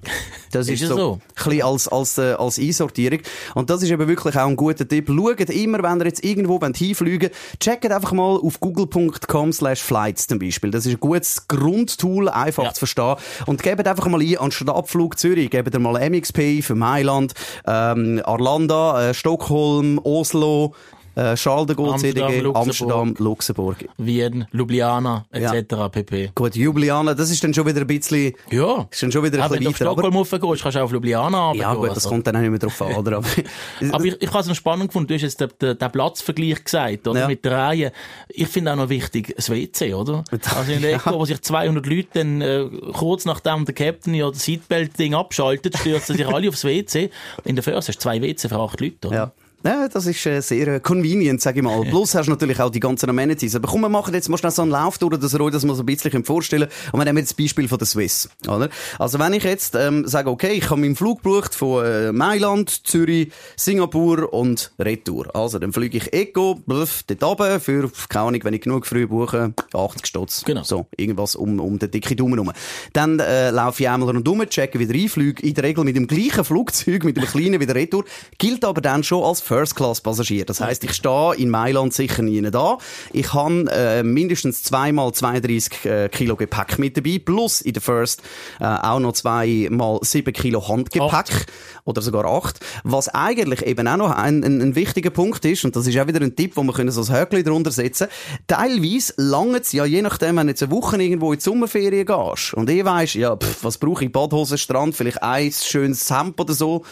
[0.50, 1.12] Das Ist ist, so, so?
[1.12, 3.20] ein bisschen als, als, äh, als Einsortierung.
[3.54, 5.08] Und das ist eben wirklich auch ein guter Tipp.
[5.08, 10.26] Schaut immer, wenn ihr jetzt irgendwo wollt hinfliegen checkt einfach mal auf google.com slash flights
[10.26, 10.70] zum Beispiel.
[10.70, 12.72] Das ist ein gutes Grundtool, einfach Ja.
[12.72, 13.16] zu verstehen.
[13.46, 17.34] Und gebt einfach mal ein, anstatt Abflug Zürich, gebt ihr mal MXP für Mailand,
[17.66, 20.74] ähm, Arlanda, äh, Stockholm, Oslo,
[21.14, 22.66] äh, Charles de Gaulle, Amsterdam, CDG, Luxemburg.
[22.66, 23.88] Amsterdam, Luxemburg.
[23.98, 25.74] Wien, Ljubljana, etc.
[25.90, 26.30] pp.
[26.34, 28.86] Gut, Ljubljana, das ist dann schon wieder ein bisschen, Ja.
[28.90, 29.92] ist dann schon wieder ein Aber wenn du bisschen auf.
[29.94, 32.08] Stockholm raufgehst, kannst du auch auf Ljubljana ja runtergehen, gut, das also.
[32.10, 33.16] kommt dann auch nicht mehr drauf an, oder?
[33.92, 36.64] Aber, ich, ich habe es noch spannend gefunden, du hast jetzt den, den, den Platzvergleich
[36.64, 37.20] gesagt, oder?
[37.20, 37.28] Ja.
[37.28, 37.92] Mit der Reihe.
[38.28, 40.24] Ich finde auch noch wichtig, das WC, oder?
[40.56, 44.30] Also in der Eco, wo sich 200 Leute dann, äh, kurz nachdem der Captain ja
[44.30, 47.10] das Seatbelt-Ding abschaltet, stürzen sich alle aufs WC.
[47.44, 49.16] In der First hast du zwei WC für acht Leute, oder?
[49.16, 49.32] Ja.
[49.64, 51.80] Ja, das ist äh, sehr äh, convenient, sag ich mal.
[51.88, 53.56] Plus hast du natürlich auch die ganzen Amenities.
[53.56, 55.64] Aber komm, wir machen jetzt mal schnell so einen Lauf durch, dass ihr euch das
[55.64, 58.28] mal so ein bisschen könnt vorstellen Und wir nehmen jetzt das Beispiel von der Swiss.
[58.46, 58.68] Oder?
[58.98, 62.86] Also wenn ich jetzt ähm, sage, okay, ich habe meinen Flug gebucht von äh, Mailand,
[62.86, 65.34] Zürich, Singapur und Retour.
[65.34, 69.06] Also dann fliege ich Eco, bluff, dort runter für, keine Ahnung, wenn ich genug früh
[69.06, 70.44] buche, 80 Stutz.
[70.44, 70.62] Genau.
[70.62, 72.52] So, irgendwas um, um den dicken Daumen herum.
[72.92, 76.06] Dann äh, laufe ich einmal rundum, checke wieder ein, fliege in der Regel mit dem
[76.06, 78.04] gleichen Flugzeug, mit dem kleinen wieder Retour,
[78.36, 80.44] gilt aber dann schon als First-Class-Passagier.
[80.46, 82.78] Das heisst, ich stehe in Mailand sicher nie da.
[83.12, 88.22] Ich habe äh, mindestens zweimal 32 äh, Kilo Gepäck mit dabei, plus in der First
[88.60, 91.12] äh, auch noch zweimal 7 Kilo Handgepäck.
[91.12, 91.46] Acht.
[91.84, 92.58] Oder sogar 8.
[92.82, 96.06] Was eigentlich eben auch noch ein, ein, ein, wichtiger Punkt ist, und das ist auch
[96.08, 98.08] wieder ein Tipp, wo wir können so ein Höckchen drunter setzen
[98.46, 102.06] teilweise lange es ja, je nachdem, wenn du jetzt eine Woche irgendwo in die Sommerferien
[102.06, 106.40] gehst und ich weiss, ja, pff, was brauche ich, Badhose, Strand, vielleicht ein schönes Hemd
[106.40, 106.84] oder so,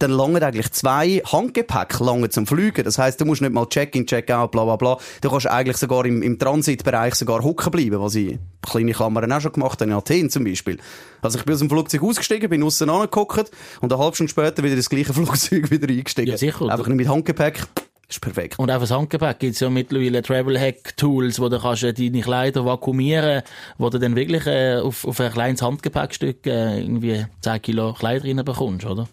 [0.00, 2.84] dann langen eigentlich zwei Handgepäck lange zum Fliegen.
[2.84, 4.98] Das heisst, du musst nicht mal Check-in, Check-out, bla bla bla.
[5.20, 9.40] Du kannst eigentlich sogar im, im Transitbereich sogar hocken bleiben, was ich kleine Klammern auch
[9.40, 10.78] schon gemacht habe, in Athen zum Beispiel.
[11.22, 14.62] Also ich bin aus dem Flugzeug ausgestiegen, bin aussen angeguckt und eine halbe Stunde später
[14.62, 16.30] wieder das gleiche Flugzeug wieder eingestiegen.
[16.30, 16.68] Ja, sicher.
[16.68, 17.62] Einfach nicht mit Handgepäck.
[18.08, 18.58] Ist perfekt.
[18.58, 23.42] Und auch das Handgepäck gibt es ja mittlerweile Travel-Hack-Tools, wo du kannst deine Kleider vakuumieren,
[23.78, 28.24] wo du dann wirklich äh, auf, auf ein kleines Handgepäckstück äh, irgendwie 10 Kilo Kleider
[28.24, 29.06] reinbekommst, oder?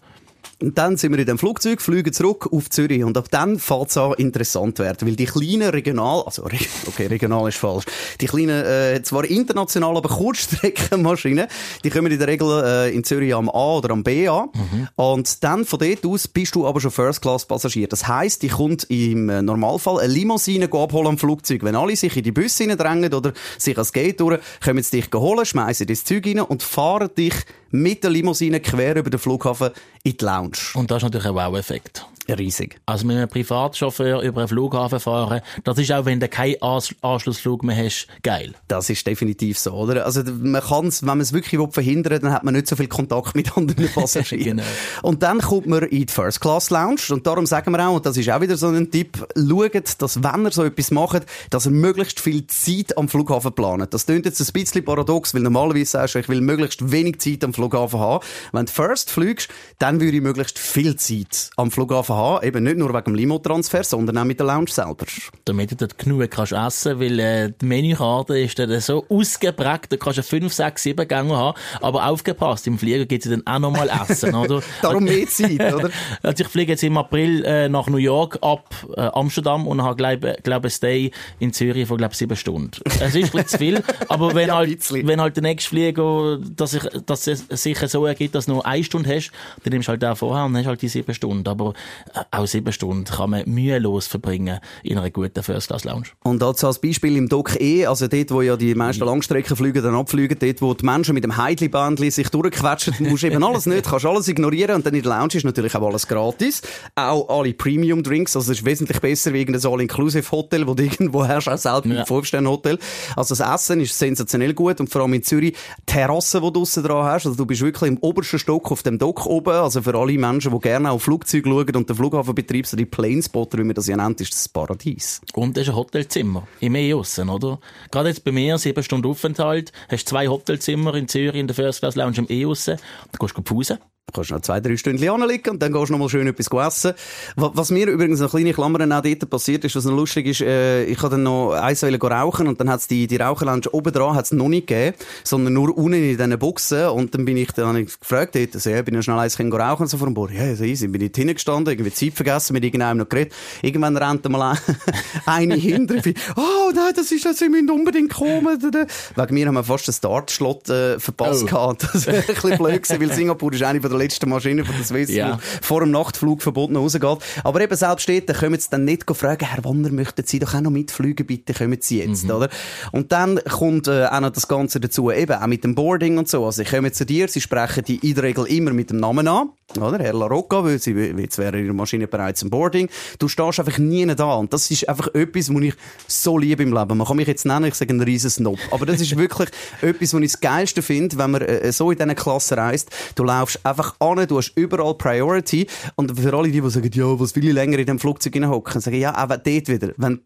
[0.60, 3.04] Und dann sind wir in dem Flugzeug, fliegen zurück auf Zürich.
[3.04, 5.06] Und ab dann fängt es an interessant werden.
[5.06, 6.44] Weil die kleinen regional, also,
[6.86, 7.84] okay, regional ist falsch.
[8.20, 11.46] Die kleinen, äh, zwar international, aber Kurzstreckenmaschinen,
[11.84, 14.48] die kommen in der Regel äh, in Zürich am A oder am B an.
[14.52, 14.88] Mhm.
[14.96, 17.86] Und dann von dort aus bist du aber schon First-Class-Passagier.
[17.86, 21.62] Das heisst, die kommt im äh, Normalfall eine Limousine abholen am Flugzeug.
[21.62, 25.08] Wenn alle sich in die Busse drängen oder sich ans Gate durch, kommen sie dich
[25.14, 27.34] holen, schmeißen das Zeug rein und fahren dich
[27.70, 29.70] mit der Limousine quer über den Flughafen
[30.02, 30.58] in die Lounge.
[30.74, 32.06] Und das ist natürlich ein Wow-Effekt.
[32.36, 32.80] Riesig.
[32.86, 37.62] Also mit einem Privatchauffeur über einen Flughafen fahren, das ist auch, wenn du keinen Anschlussflug
[37.62, 38.54] mehr hast, geil.
[38.68, 40.04] Das ist definitiv so, oder?
[40.04, 42.76] Also man kann es, wenn man es wirklich verhindern will, dann hat man nicht so
[42.76, 44.58] viel Kontakt mit anderen Passagieren.
[44.58, 44.62] genau.
[45.02, 48.06] Und dann kommt man in die First Class Lounge und darum sagen wir auch, und
[48.06, 51.66] das ist auch wieder so ein Tipp, schaut, dass wenn ihr so etwas macht, dass
[51.66, 53.94] ihr möglichst viel Zeit am Flughafen planet.
[53.94, 57.44] Das klingt jetzt ein bisschen paradox, weil normalerweise sagst du, ich will möglichst wenig Zeit
[57.44, 58.24] am Flughafen haben.
[58.52, 62.76] Wenn du First fliegst, dann würde ich möglichst viel Zeit am Flughafen haben, eben nicht
[62.76, 65.06] nur wegen dem Limo-Transfer, sondern auch mit der Lounge selber.
[65.44, 69.96] Damit du dort genug kannst essen weil äh, die Menükarte ist dann so ausgeprägt, da
[69.96, 73.58] kannst du fünf, sechs, sieben Gänge haben, aber aufgepasst, im Flieger gibt es dann auch
[73.58, 74.62] noch mal Essen, oder?
[74.82, 75.90] Darum mehr Zeit, oder?
[76.22, 79.96] Also ich fliege jetzt im April äh, nach New York ab äh, Amsterdam und habe,
[79.96, 82.70] glaube glaub, ein Stay in Zürich von, glaube sieben Stunden.
[83.00, 86.74] Es ist ein zu viel, aber wenn, ja, halt, wenn halt der nächste Flieger, dass,
[86.74, 89.30] ich, dass es sich so ergibt, dass du nur eine Stunde hast,
[89.64, 91.46] dann nimmst du halt auch vorher und hast halt die sieben Stunden.
[91.48, 91.74] Aber
[92.07, 96.08] äh, auch sieben Stunden kann man mühelos verbringen in einer guten First-Class-Lounge.
[96.22, 99.94] Und dazu als Beispiel im Dock E, also dort, wo ja die meisten Langstreckenflüge dann
[99.94, 104.06] abfliegen, dort, wo die Menschen mit dem Heidli-Bandli sich durchquetschen, musst eben alles nicht, kannst
[104.06, 106.62] alles ignorieren und dann in der Lounge ist natürlich auch alles gratis.
[106.94, 111.48] Auch alle Premium-Drinks, also es ist wesentlich besser wie irgendein All-Inclusive-Hotel, wo du irgendwo hast,
[111.48, 112.00] auch selten ja.
[112.00, 112.78] im Fünf-Sterne-Hotel.
[113.16, 115.54] Also das Essen ist sensationell gut und vor allem in Zürich
[115.86, 118.98] Terrassen, die du draussen dran hast, also du bist wirklich im obersten Stock auf dem
[118.98, 122.76] Dock oben, also für alle Menschen, die gerne auf Flugzeuge schauen und den Flughafenbetrieb, so
[122.76, 125.20] die Planespotter, wie man das ja nennt, ist das Paradies.
[125.34, 127.58] Und das ist ein Hotelzimmer im E-Aussen, oder?
[127.90, 131.80] Gerade jetzt bei mir, sieben Stunden Aufenthalt, hast zwei Hotelzimmer in Zürich in der First
[131.80, 132.76] Class Lounge im E-Aussen,
[133.12, 133.78] da gehst du pfusen.
[134.08, 136.48] Du kannst noch zwei, drei Stunden anliegen und dann gehst du noch mal schön etwas
[136.66, 136.94] essen.
[137.36, 140.84] Was mir übrigens noch kleine Klammern auch dort passiert ist, was noch lustig ist, äh,
[140.84, 144.32] ich habe dann noch eins rauchen und dann hat's die, die Raucherlounge oben dran hat's
[144.32, 148.00] noch nicht gegeben, sondern nur unten in diesen Boxen und dann bin ich, dann ich
[148.00, 150.30] gefragt dort, also, ja, bin ja schnell eins rauchen so vor dem Bord.
[150.32, 153.34] Ja, so easy, bin ich hingestanden, irgendwie Zeit vergessen, mit irgendeinem noch geredet.
[153.60, 154.56] Irgendwann rennt mal
[155.26, 155.96] eine hinter,
[156.36, 158.46] oh nein, das ist, das, ich müssen unbedingt kommen.
[158.46, 161.46] Wegen mir haben wir fast den Startschlot äh, verpasst oh.
[161.46, 161.88] gehabt.
[161.92, 164.74] Das wäre ein bisschen blöd gewesen, weil Singapur ist eine von der letzten Maschine von
[164.76, 165.38] der Swiss, ja.
[165.62, 167.18] vor dem Nachtflugverbot noch rausgeht.
[167.44, 170.60] Aber eben selbst dort, können sie dann nicht fragen, Herr Wanner, möchten Sie doch auch
[170.60, 172.30] noch mitfliegen, bitte kommen Sie jetzt, mhm.
[172.30, 172.48] oder?
[172.92, 176.28] Und dann kommt äh, auch noch das Ganze dazu, eben auch mit dem Boarding und
[176.28, 176.44] so.
[176.44, 179.28] Also ich komme zu dir, sie sprechen die in der Regel immer mit dem Namen
[179.28, 179.98] an, oder?
[179.98, 182.88] Herr La Rocca, weil sie, jetzt wäre ihre Maschine bereits im Boarding.
[183.18, 184.34] Du stehst einfach nie da.
[184.34, 185.74] Und das ist einfach etwas, was ich
[186.06, 186.96] so liebe im Leben.
[186.96, 188.58] Man kann mich jetzt nennen, ich sage einen riesen Snob.
[188.70, 189.50] Aber das ist wirklich
[189.82, 192.90] etwas, was ich das Geilste finde, wenn man äh, so in diesen Klasse reist.
[193.14, 195.66] Du laufst einfach an, du hast überall Priority.
[195.96, 198.80] Und für alle die, die sagen, ja, was will ich länger in dem Flugzeug hocken,
[198.80, 199.92] sagen, ja, aber dort wieder.
[199.96, 200.20] Wenn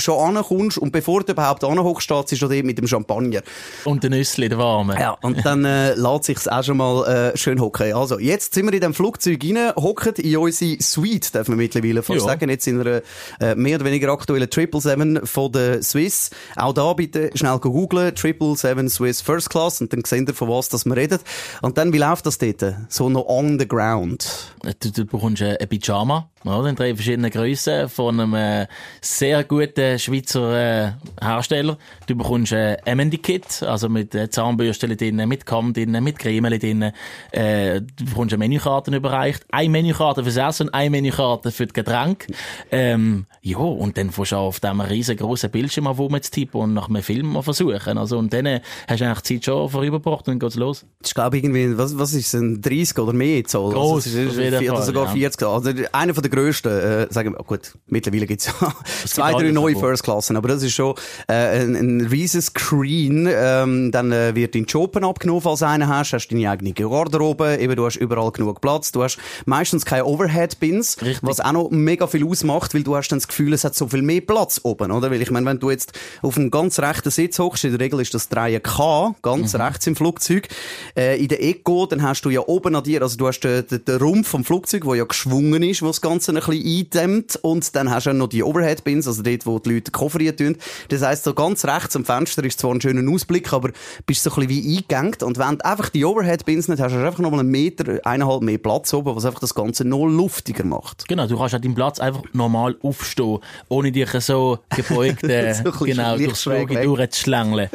[0.00, 3.42] schon ankommst und bevor du überhaupt anhockst, steht sie schon mit dem Champagner.
[3.84, 4.98] Und den Nüssli, der warme.
[4.98, 7.92] Ja, und dann äh, lässt sich's auch schon mal äh, schön hocken.
[7.94, 12.02] Also, jetzt sind wir in dem Flugzeug rein, hocken in unsere Suite, darf man mittlerweile
[12.02, 12.26] fast ja.
[12.26, 12.48] sagen.
[12.48, 13.02] Jetzt in einer
[13.40, 16.30] äh, mehr oder weniger aktuellen 777 von der Swiss.
[16.56, 20.68] Auch da bitte schnell googlen, 777 Swiss First Class, und dann seht ihr, von was
[20.68, 21.18] das wir reden.
[21.62, 22.74] Und dann, wie läuft das dort?
[22.88, 24.54] So noch on the ground.
[24.80, 26.68] Du, du bekommst ein Pyjama, oder?
[26.68, 28.66] In drei verschiedenen Grössen, von einem äh,
[29.00, 31.78] sehr guten äh, Schweizer äh, Hersteller.
[32.06, 36.58] Du bekommst ein äh, MND-Kit, also mit äh, Zahnbürsten drin, mit Kamm drin, mit Creme
[36.58, 36.92] drin.
[37.30, 39.44] Äh, du bekommst eine Menükarte überreicht.
[39.50, 42.26] Eine Menükarte fürs Essen eine Menükarte für das Getränk.
[42.70, 45.98] Ähm, ja, und dann fährst du auf diesem riesengroßen Bildschirm auf
[46.30, 47.98] tippen und nach einem Film versuchen.
[47.98, 50.84] Also, und dann äh, hast du eigentlich die Zeit schon vorübergebracht und dann geht's los.
[51.04, 53.72] Ich glaube irgendwie, was, was ist ein 30 oder mehr Zoll?
[53.72, 55.12] Groß, also, ist, ist, oder sogar ja.
[55.12, 55.42] 40.
[55.46, 58.72] Also, einer von der grössten, äh, sagen wir, gut, mittlerweile gibt's ja
[59.06, 60.94] zwei, drei neue First-Klassen, aber das ist schon
[61.28, 63.28] äh, ein, ein riesen Screen.
[63.30, 67.58] Ähm, dann äh, wird dein Jopen abgenommen, falls du einen hast, hast deine eigene Garderobe,
[67.58, 72.06] eben, du hast überall genug Platz, du hast meistens keine Overhead-Bins, was auch noch mega
[72.06, 74.90] viel ausmacht, weil du hast dann das Gefühl, es hat so viel mehr Platz oben,
[74.90, 75.10] oder?
[75.10, 78.00] Weil ich meine, wenn du jetzt auf einem ganz rechten Sitz hockst, in der Regel
[78.00, 79.60] ist das 3K, ganz mhm.
[79.60, 80.48] rechts im Flugzeug,
[80.96, 83.66] äh, in der Eco, dann hast du ja oben an dir, also du hast den,
[83.66, 87.38] den, den Rumpf vom Flugzeug, der ja geschwungen ist, was das Ganze ein bisschen eindämmt,
[87.42, 90.56] und dann hast du ja noch die Overhead-Bins, also dort, wo die Leute Koffer tun.
[90.88, 93.70] Das heisst, so ganz rechts am Fenster ist zwar ein schöner Ausblick, aber
[94.06, 95.16] bist so ein bisschen wie eingegangen.
[95.22, 97.98] Und wenn du einfach die Overhead-Bins nicht hast, hast du einfach noch mal einen Meter,
[98.04, 101.08] eineinhalb mehr Platz oben, was einfach das Ganze noch luftiger macht.
[101.08, 105.70] Genau, du kannst an deinem Platz einfach normal aufstehen, ohne dich so gebeugt, äh, so
[105.84, 107.70] genau, durchs Flüge durchzuschlängeln.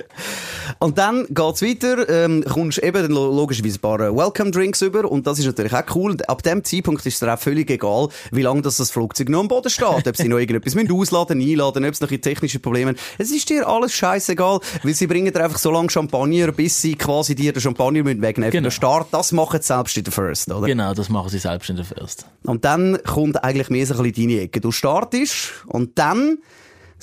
[0.80, 5.40] Und dann geht's weiter, ähm, kommst eben logischerweise ein paar äh, Welcome-Drinks über und das
[5.40, 6.18] ist natürlich auch cool.
[6.28, 9.42] Ab dem Zeitpunkt ist es dir auch völlig egal, wie lange das, das Flugzeug noch
[9.42, 13.32] am Boden steht, ob sie noch irgendetwas ausladen, einladen, ob es noch technische Probleme Es
[13.32, 17.36] ist dir alles scheißegal, weil sie bringen dir einfach so lange Champagner, bis sie quasi
[17.36, 18.52] dir den Champagner mit wegnehmen.
[18.52, 18.70] Genau.
[18.70, 20.68] Start, das machen sie selbst in der First, oder?
[20.68, 22.26] Genau, das machen sie selbst in der First.
[22.44, 24.62] Und dann kommt eigentlich mehr so ein bisschen deine Ecke.
[24.62, 26.38] Du startest und dann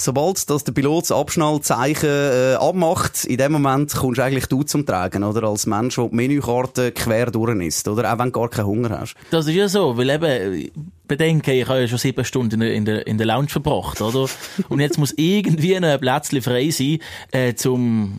[0.05, 4.63] sobald das der Pilot das Abschnallzeichen äh, abmacht, in dem Moment kommst du eigentlich du
[4.63, 5.45] zum Tragen, oder?
[5.45, 8.13] Als Mensch, der die Menükarte quer durch ist, oder?
[8.13, 9.15] Auch wenn du gar keinen Hunger hast.
[9.31, 10.71] Das ist ja so, weil eben,
[11.13, 14.29] bedenke, ich habe ja schon sieben Stunden in der, in der Lounge verbracht, oder?
[14.69, 16.99] Und jetzt muss irgendwie ein Plätzchen frei sein,
[17.33, 18.19] äh, zum,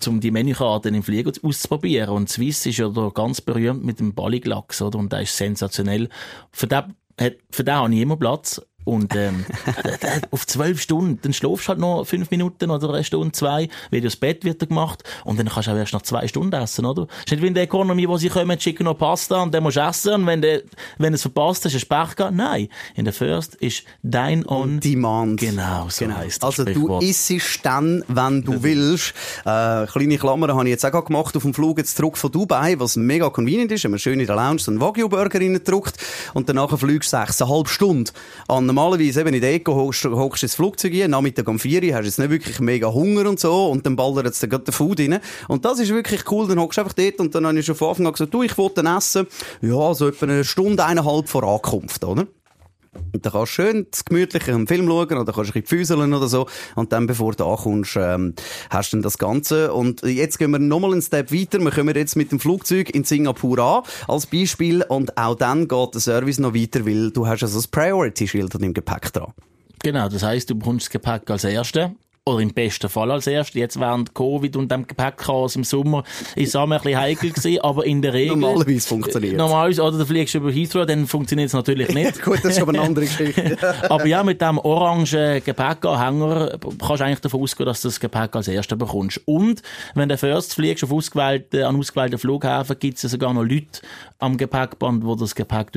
[0.00, 2.10] zum die Menükarten im Flieger auszuprobieren.
[2.10, 4.98] Und Swiss ist ja da ganz berühmt mit dem Balliglachs, oder?
[4.98, 6.08] Und der ist sensationell.
[6.50, 6.94] Für den,
[7.50, 8.60] für den habe ich immer Platz.
[8.84, 9.46] Und ähm,
[10.30, 14.00] auf zwölf Stunden, dann schlafst du halt noch fünf Minuten oder eine Stunde, zwei, weil
[14.00, 17.06] das Bett wird gemacht und dann kannst du auch erst nach zwei Stunden essen, oder?
[17.18, 19.62] Es ist nicht wie in der Economy, wo sie kommen, schicken noch Pasta und dann
[19.62, 20.62] musst du essen und wenn du,
[20.98, 22.34] wenn du es verpasst hast, ist Pech gehabt.
[22.34, 25.40] Nein, in der First ist dein on, Demand.
[25.40, 26.18] Genau, so genau.
[26.18, 29.14] heisst Also du isst dann, wenn du willst.
[29.44, 32.78] Äh, kleine Klammer habe ich jetzt auch gemacht auf dem Flug jetzt zurück von Dubai,
[32.78, 35.96] was mega convenient ist, wenn man schön in der Lounge so einen Wagyu-Burger reindrückt
[36.34, 38.10] und danach fliegst du sechseinhalb Stunden
[38.48, 41.94] an normalerweise eben in der Eco hockst, hockst ins Flugzeug rein, Nachmittag um 4 Uhr,
[41.94, 45.00] hast jetzt nicht wirklich mega Hunger und so, und dann ballert jetzt gerade der Food
[45.00, 45.20] rein.
[45.48, 47.76] Und das ist wirklich cool, dann hockst du einfach dort und dann habe ich schon
[47.76, 49.26] von Anfang an gesagt, du, ich wollte essen,
[49.62, 52.26] ja, so etwa eine Stunde, eineinhalb vor Ankunft, oder?
[53.12, 56.28] Und dann kannst du schön gemütlich einen Film schauen oder kannst ein bisschen füßeln oder
[56.28, 56.46] so.
[56.74, 58.34] Und dann, bevor du ankommst, ähm,
[58.70, 59.72] hast du dann das Ganze.
[59.72, 61.60] Und jetzt gehen wir nochmal einen Step weiter.
[61.60, 64.82] Wir kommen jetzt mit dem Flugzeug in Singapur an, als Beispiel.
[64.82, 68.60] Und auch dann geht der Service noch weiter, weil du hast also das Priority-Schild an
[68.60, 69.32] deinem Gepäck dran.
[69.82, 71.94] Genau, das heißt, du bekommst das Gepäck als Erste
[72.26, 73.54] oder im besten Fall als erstes.
[73.54, 77.60] Jetzt während Covid und dem Gepäckchaos im Sommer ist es auch ein bisschen heikel gewesen,
[77.60, 78.36] aber in der Regel...
[78.36, 82.22] Normalerweise funktioniert Normalerweise, oder du fliegst über Heathrow, dann funktioniert es natürlich nicht.
[82.24, 83.58] Gut, das ist aber eine andere Geschichte.
[83.90, 88.34] aber ja, mit dem orangen Gepäckanhänger kannst du eigentlich davon ausgehen, dass du das Gepäck
[88.34, 89.20] als erstes bekommst.
[89.26, 89.60] Und
[89.94, 93.82] wenn du First fliegst auf ausgewählten, an ausgewählten Flughäfen, gibt es ja sogar noch Leute
[94.18, 95.72] am Gepäckband, die das Gepäck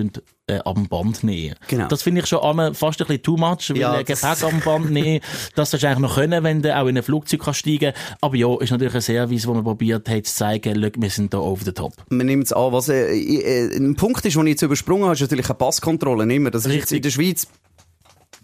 [0.48, 1.56] äh, am Band nehmen.
[1.68, 1.88] Genau.
[1.88, 4.90] Das finde ich schon einmal fast ein bisschen too much, weil ja, Gepäck am Band
[4.92, 5.20] nehmen,
[5.56, 8.36] das sollst du eigentlich noch können, wenn du auch in ein Flugzeug kannst steigen Aber
[8.36, 11.40] ja, ist natürlich ein Service, wo man probiert hat zu zeigen, look, wir sind da
[11.40, 11.94] over the top.
[12.10, 15.14] Man nimmt es an, was äh, äh, ein Punkt ist, den ich jetzt übersprungen habe,
[15.14, 16.26] ist natürlich eine Passkontrolle.
[16.26, 17.48] Nicht Das ist in der Schweiz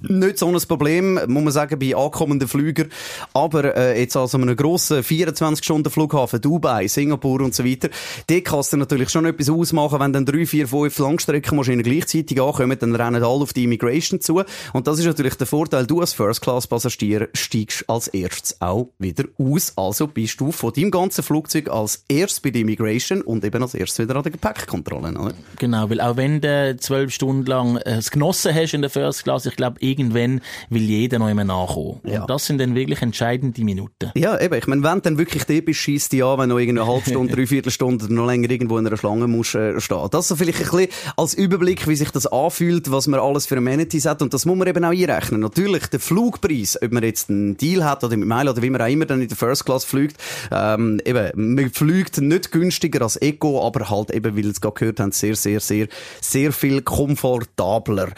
[0.09, 2.89] nicht so ein Problem, muss man sagen, bei ankommenden Flügern.
[3.33, 7.89] Aber äh, jetzt also einem grossen 24-Stunden-Flughafen, Dubai, Singapur und so weiter,
[8.27, 12.77] dort kannst du natürlich schon etwas ausmachen, wenn dann drei, vier, fünf Langstreckenmaschinen gleichzeitig ankommen,
[12.79, 14.43] dann rennen alle auf die Immigration zu.
[14.73, 19.73] Und das ist natürlich der Vorteil, du als First-Class-Passagier steigst als erstes auch wieder aus.
[19.75, 23.73] Also bist du von deinem ganzen Flugzeug als erstes bei der Immigration und eben als
[23.73, 25.11] erstes wieder an der Gepäckkontrolle.
[25.11, 25.33] Oder?
[25.59, 29.23] Genau, weil auch wenn du zwölf Stunden lang äh, es genossen hast in der First
[29.23, 31.99] Class, ich glaube, irgendwann will jeder noch immer nachkommen.
[32.05, 32.21] Ja.
[32.21, 34.11] Und das sind dann wirklich entscheidende Minuten.
[34.15, 34.55] Ja, eben.
[34.55, 37.33] Ich meine, wenn dann wirklich der bist, schießt dich an, wenn du eine halbe Stunde,
[37.35, 40.07] dreiviertel Stunde oder noch länger irgendwo in einer Schlange musst, äh, stehen.
[40.11, 43.57] Das so vielleicht ein bisschen als Überblick, wie sich das anfühlt, was man alles für
[43.57, 44.21] Amenities hat.
[44.21, 45.41] Und das muss man eben auch einrechnen.
[45.41, 48.81] Natürlich, der Flugpreis, ob man jetzt einen Deal hat oder mit Mail oder wie man
[48.81, 50.17] auch immer dann in der First Class fliegt,
[50.51, 54.99] ähm, eben, man fliegt nicht günstiger als Eco, aber halt eben, weil es gerade gehört
[54.99, 55.87] haben, sehr, sehr, sehr,
[56.21, 58.09] sehr viel komfortabler.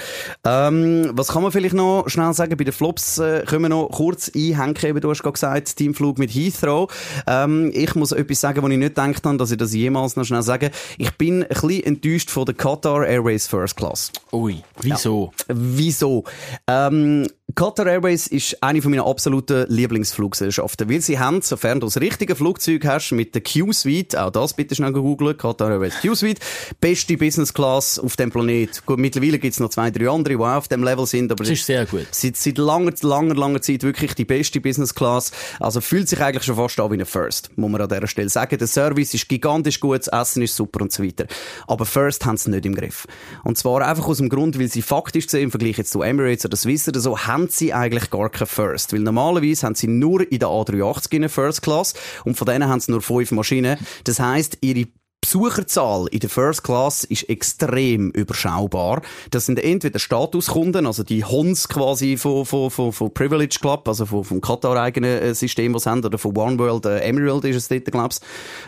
[0.44, 3.70] Ähm, was kann man vielleicht vielleicht noch schnell sagen, bei den Flops äh, können wir
[3.70, 4.76] noch kurz einhängen.
[4.84, 6.92] Eben, du hast gerade gesagt, Teamflug mit Heathrow.
[7.28, 10.26] Ähm, ich muss etwas sagen, wo ich nicht gedacht habe, dass ich das jemals noch
[10.26, 10.72] schnell sage.
[10.98, 14.12] Ich bin ein bisschen enttäuscht von der Qatar Airways First Class.
[14.32, 15.32] Ui, wieso?
[15.48, 15.56] Ja.
[15.58, 16.24] Wieso?
[16.68, 22.02] Ähm, Qatar Airways ist eine von meinen absoluten Lieblingsfluggesellschaften, weil sie haben, sofern du das
[22.02, 26.40] richtige Flugzeug hast, mit der Q-Suite, auch das bitte schnell googeln, Qatar Airways Q-Suite,
[26.82, 28.84] beste Business Class auf dem Planet.
[28.88, 31.54] Gut, mittlerweile gibt's noch zwei, drei andere, die auch auf dem Level sind, aber das
[31.54, 32.08] ist sehr gut.
[32.10, 35.32] Seit, seit langer, langer, langer Zeit wirklich die beste Business Class.
[35.60, 38.30] Also fühlt sich eigentlich schon fast an wie eine First, muss man an dieser Stelle
[38.30, 38.58] sagen.
[38.58, 41.28] Der Service ist gigantisch gut, das Essen ist super und so weiter.
[41.68, 43.06] Aber First haben sie nicht im Griff.
[43.44, 46.44] Und zwar einfach aus dem Grund, weil sie faktisch gesehen, im Vergleich jetzt zu Emirates
[46.44, 48.94] oder Swiss oder so, haben sie eigentlich gar kein First.
[48.94, 51.94] Weil normalerweise haben sie nur in der A380 in First Class
[52.24, 53.78] und von denen haben sie nur fünf Maschinen.
[54.06, 54.88] Das heisst, ihre
[55.26, 59.02] Besucherzahl in der First Class ist extrem überschaubar.
[59.32, 64.06] Das sind entweder Statuskunden, also die Hons quasi von, von, von, von Privilege Club, also
[64.06, 67.68] von, vom Katar-eigenen äh, System, was haben, oder von One World, äh, Emerald ist es
[67.68, 68.22] dort, glaub's,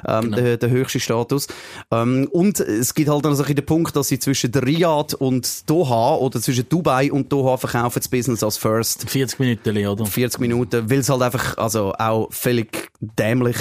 [0.08, 0.38] ähm, genau.
[0.38, 1.46] der, der höchste Status.
[1.92, 6.42] Ähm, und es gibt halt also den Punkt, dass sie zwischen Riyadh und Doha oder
[6.42, 9.08] zwischen Dubai und Doha verkaufen das Business als First.
[9.08, 10.08] 40 Minuten, oder?
[10.08, 13.58] 40 Minuten, weil es halt einfach, also auch völlig dämlich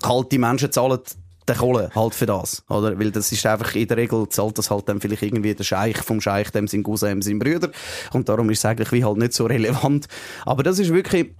[0.00, 1.00] kalte Menschen zahlen
[1.48, 2.98] der Kohle halt für das, oder?
[2.98, 5.98] Weil das ist einfach, in der Regel zahlt das halt dann vielleicht irgendwie der Scheich
[5.98, 7.70] vom Scheich, dem sein Cousin, dem sein Brüder.
[8.12, 10.06] Und darum ist es eigentlich wie halt nicht so relevant.
[10.44, 11.30] Aber das ist wirklich,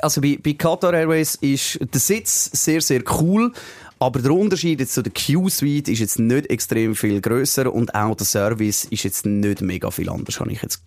[0.00, 3.52] also bei, bei Qatar Airways ist der Sitz sehr, sehr cool.
[3.98, 8.14] Aber der Unterschied jetzt zu der Q-Suite ist jetzt nicht extrem viel größer und auch
[8.14, 10.82] der Service ist jetzt nicht mega viel anders, habe ich jetzt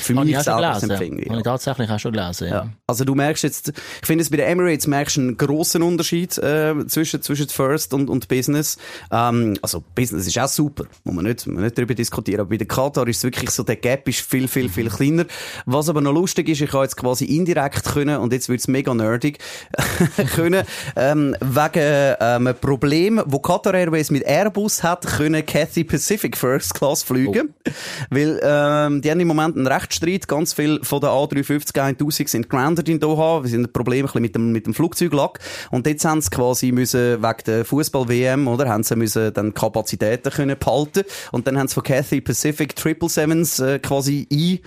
[0.00, 1.20] für mich ich selber das Empfinden.
[1.20, 1.30] Ja.
[1.30, 2.54] Habe ich tatsächlich auch schon gelesen, ja.
[2.54, 2.68] ja.
[2.86, 6.36] Also du merkst jetzt, ich finde es bei den Emirates merkst du einen grossen Unterschied
[6.38, 8.78] äh, zwischen, zwischen First und, und Business.
[9.10, 12.56] Ähm, also Business ist auch super, muss man nicht, man nicht darüber diskutieren, aber bei
[12.56, 15.26] der Qatar ist es wirklich so, der Gap ist viel, viel, viel kleiner.
[15.66, 18.68] Was aber noch lustig ist, ich habe jetzt quasi indirekt können, und jetzt wird es
[18.68, 19.38] mega nerdig,
[20.34, 20.64] können,
[20.96, 26.74] ähm, wegen ähm, einem Problem, wo Qatar Airways mit Airbus hat, können Cathay Pacific First
[26.74, 27.54] Class fliegen.
[27.66, 27.70] Oh.
[28.10, 30.28] Weil ähm, die haben im Moment einen Rechtsstreit.
[30.28, 33.42] Ganz viele von den A350 1000 sind grounded in Doha.
[33.42, 35.40] Wir sind ein Problem mit dem, mit dem Flugzeuglack.
[35.70, 40.30] Und jetzt haben sie quasi müssen, wegen der Fußball-WM, oder, haben sie müssen dann Kapazitäten
[40.30, 41.04] können behalten.
[41.32, 44.58] Und dann haben sie von Cathay Pacific Triple Sevens äh, quasi ein,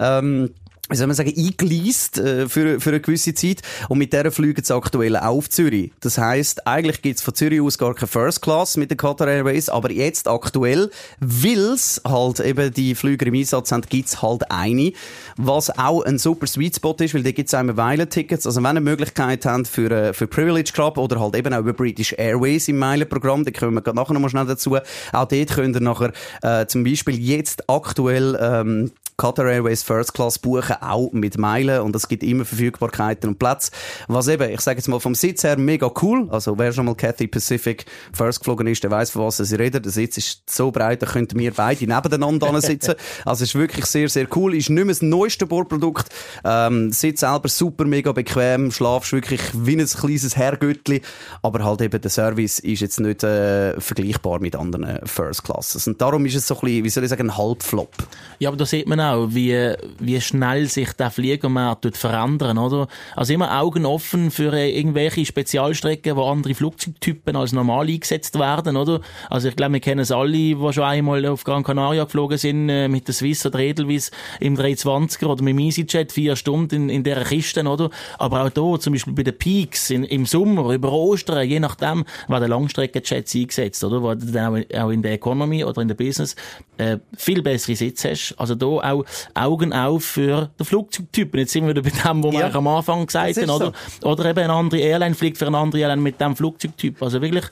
[0.00, 0.50] ähm,
[0.88, 3.62] wie soll man sagen, eingeleast äh, für, für eine gewisse Zeit.
[3.88, 5.92] Und mit der fliegen sie aktuell auf Zürich.
[6.00, 9.68] Das heisst, eigentlich gibt's von Zürich aus gar keine First Class mit der Qatar Airways,
[9.68, 10.90] aber jetzt aktuell,
[11.20, 14.92] weil's halt eben die Flüger im Einsatz haben, gibt's halt eine,
[15.36, 18.46] was auch ein super Sweet Spot ist, weil da gibt's einmal Weile-Tickets.
[18.46, 21.60] Also wenn ihr eine Möglichkeit habt für, äh, für Privilege Club oder halt eben auch
[21.60, 24.76] über British Airways im Meilenprogramm, da kommen wir nachher nochmal schnell dazu.
[25.12, 28.90] Auch dort könnt ihr nachher äh, zum Beispiel jetzt aktuell ähm,
[29.22, 33.70] Qatar Airways First Class buchen, auch mit Meilen und es gibt immer Verfügbarkeiten und Plätze.
[34.08, 36.26] Was eben, ich sage jetzt mal vom Sitz her mega cool.
[36.30, 39.80] Also wer schon mal Cathay Pacific First geflogen ist, der weiß von was ich rede.
[39.80, 42.94] Der Sitz ist so breit, da könnten wir beide nebeneinander sitzen.
[43.24, 44.56] Also ist wirklich sehr, sehr cool.
[44.56, 46.08] Ist nicht mehr das neueste Bordprodukt.
[46.44, 48.72] Ähm, Sitz selber super, mega bequem.
[48.72, 51.00] Schlafst wirklich wie ein kleines Herrgöttli.
[51.42, 55.86] Aber halt eben der Service ist jetzt nicht äh, vergleichbar mit anderen First Classes.
[55.86, 57.94] Und darum ist es so ein bisschen, wie soll ich sagen, ein Halbflop.
[58.40, 62.88] Ja, aber da sieht man auch, wie, wie schnell sich der Fliegermarkt verändern, oder?
[63.16, 68.76] Also immer Augen offen für äh, irgendwelche Spezialstrecken, wo andere Flugzeugtypen als normal eingesetzt werden,
[68.76, 69.00] oder?
[69.30, 72.68] Also ich glaube, wir kennen es alle, die schon einmal auf Gran Canaria geflogen sind,
[72.68, 76.88] äh, mit der Swiss oder Edelweiss im 320er oder mit dem EasyJet vier Stunden in,
[76.88, 77.90] in dieser Kiste, oder?
[78.18, 82.04] Aber auch hier, zum Beispiel bei den Peaks in, im Sommer, über Ostern, je nachdem,
[82.28, 84.02] werden Langstreckenjets eingesetzt, oder?
[84.02, 86.36] Wo du dann auch in der Economy oder in der Business
[86.78, 88.34] äh, viel bessere Sitze hast.
[88.38, 89.01] Also hier auch
[89.34, 91.40] Augen auf für den Flugzeugtypen.
[91.40, 92.40] Jetzt sind wir wieder bei dem, was ja.
[92.40, 93.72] wir am Anfang gesagt haben, oder?
[94.00, 94.08] So.
[94.08, 97.02] Oder eben eine andere Airline fliegt für eine andere Airline mit dem Flugzeugtyp.
[97.02, 97.44] Also wirklich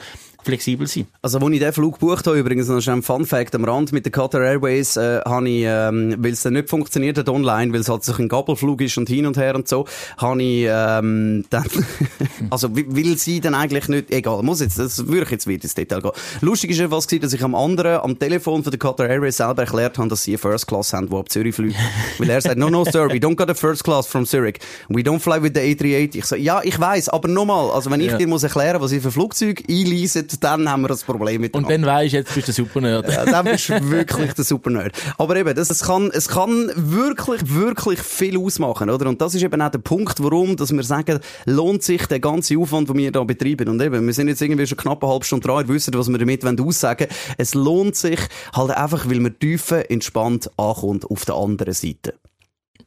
[0.45, 1.07] flexibel sein.
[1.23, 4.05] Also, als ich den Flug gebucht habe, übrigens, noch ein Fun Fact am Rand, mit
[4.05, 7.81] der Qatar Airways, äh, habe ich, ähm, weil es dann nicht funktioniert hat online, weil
[7.81, 9.87] es halt so ein Gabelflug ist und hin und her und so,
[10.19, 11.65] habe ich, ähm, dann,
[12.51, 15.75] also, will sie dann eigentlich nicht, egal, muss jetzt, das würde ich jetzt wieder ins
[15.75, 16.13] Detail gehen.
[16.41, 19.37] Lustig ist ja was gewesen, dass ich am anderen, am Telefon von der Qatar Airways
[19.37, 21.77] selber erklärt habe, dass sie eine First Class haben, die ab Zürich fliegt.
[22.19, 24.59] weil er sagt, no, no, sir, we don't got a First Class from Zurich.
[24.89, 26.17] We don't fly with the A380.
[26.17, 28.19] Ich so, ja, ich weiß, aber nochmal, also wenn ich ja.
[28.19, 31.69] dir muss erklären, was ich für Flugzeug einleise, dann haben wir das Problem mit Und
[31.69, 33.13] dann weisst jetzt bist du der Supernerd.
[33.13, 34.93] ja, dann bist du wirklich der Supernerd.
[35.19, 39.09] Aber eben, das, es kann, es kann wirklich, wirklich viel ausmachen, oder?
[39.09, 42.59] Und das ist eben auch der Punkt, warum, dass wir sagen, lohnt sich der ganze
[42.59, 43.69] Aufwand, den wir da betreiben.
[43.69, 46.09] Und eben, wir sind jetzt irgendwie schon knapp eine halbe Stunde dran, wir wissen, was
[46.09, 47.37] wir damit aussagen wollen.
[47.39, 48.21] Es lohnt sich
[48.55, 52.15] halt einfach, weil man tiefer entspannt ankommt auf der anderen Seite.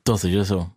[0.04, 0.68] Das ist ja so.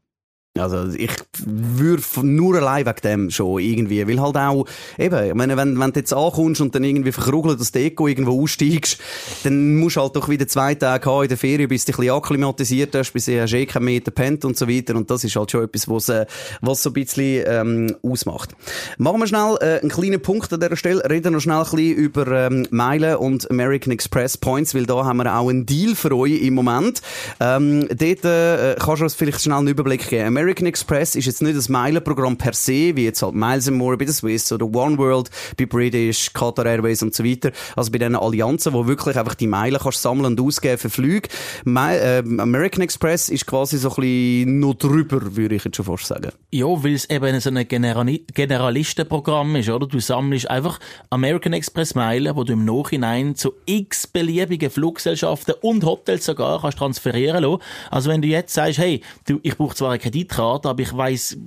[0.59, 1.11] Also ich
[1.45, 4.67] würde nur allein wegen dem schon irgendwie, weil halt auch,
[4.99, 8.43] eben, ich meine, wenn, wenn du jetzt ankommst und dann irgendwie verkrugelt das Deko irgendwo
[8.43, 8.99] aussteigst,
[9.45, 11.99] dann musst du halt doch wieder zwei Tage haben in der Ferien, bis du dich
[11.99, 15.11] ein bisschen akklimatisiert hast, bis du hast eh keinen Meter pennt und so weiter und
[15.11, 16.27] das ist halt schon etwas, was, äh,
[16.61, 18.55] was so ein bisschen ähm, ausmacht.
[18.99, 21.95] Machen wir schnell äh, einen kleinen Punkt an dieser Stelle, reden noch schnell ein bisschen
[21.95, 26.17] über ähm, Meilen und American Express Points, weil da haben wir auch einen Deal für
[26.17, 27.03] euch im Moment.
[27.41, 30.27] Ähm, dort äh, kannst du uns vielleicht schnell einen Überblick geben.
[30.27, 34.05] American Express ist jetzt nicht ein Meilenprogramm per se, wie jetzt halt Miles More bei
[34.05, 37.51] der Swiss oder One World bei British, Qatar Airways und so weiter.
[37.75, 41.29] Also bei diesen Allianzen, wo wirklich einfach die Meilen kannst sammeln und ausgeben für Flüge.
[41.65, 45.87] My, äh, American Express ist quasi so ein bisschen noch drüber, würde ich jetzt schon
[45.87, 46.31] fast sagen.
[46.51, 49.87] Ja, weil es eben so ein Generali Generalistenprogramm ist, oder?
[49.87, 50.79] Du sammelst einfach
[51.11, 56.79] American Express Meilen, wo du im Nachhinein zu x beliebigen Fluggesellschaften und Hotels sogar kannst
[56.79, 57.63] transferieren lassen.
[57.91, 59.99] Also wenn du jetzt sagst, hey, du, ich brauche zwar eine
[60.37, 61.39] Kreditkarte, aber ich weiß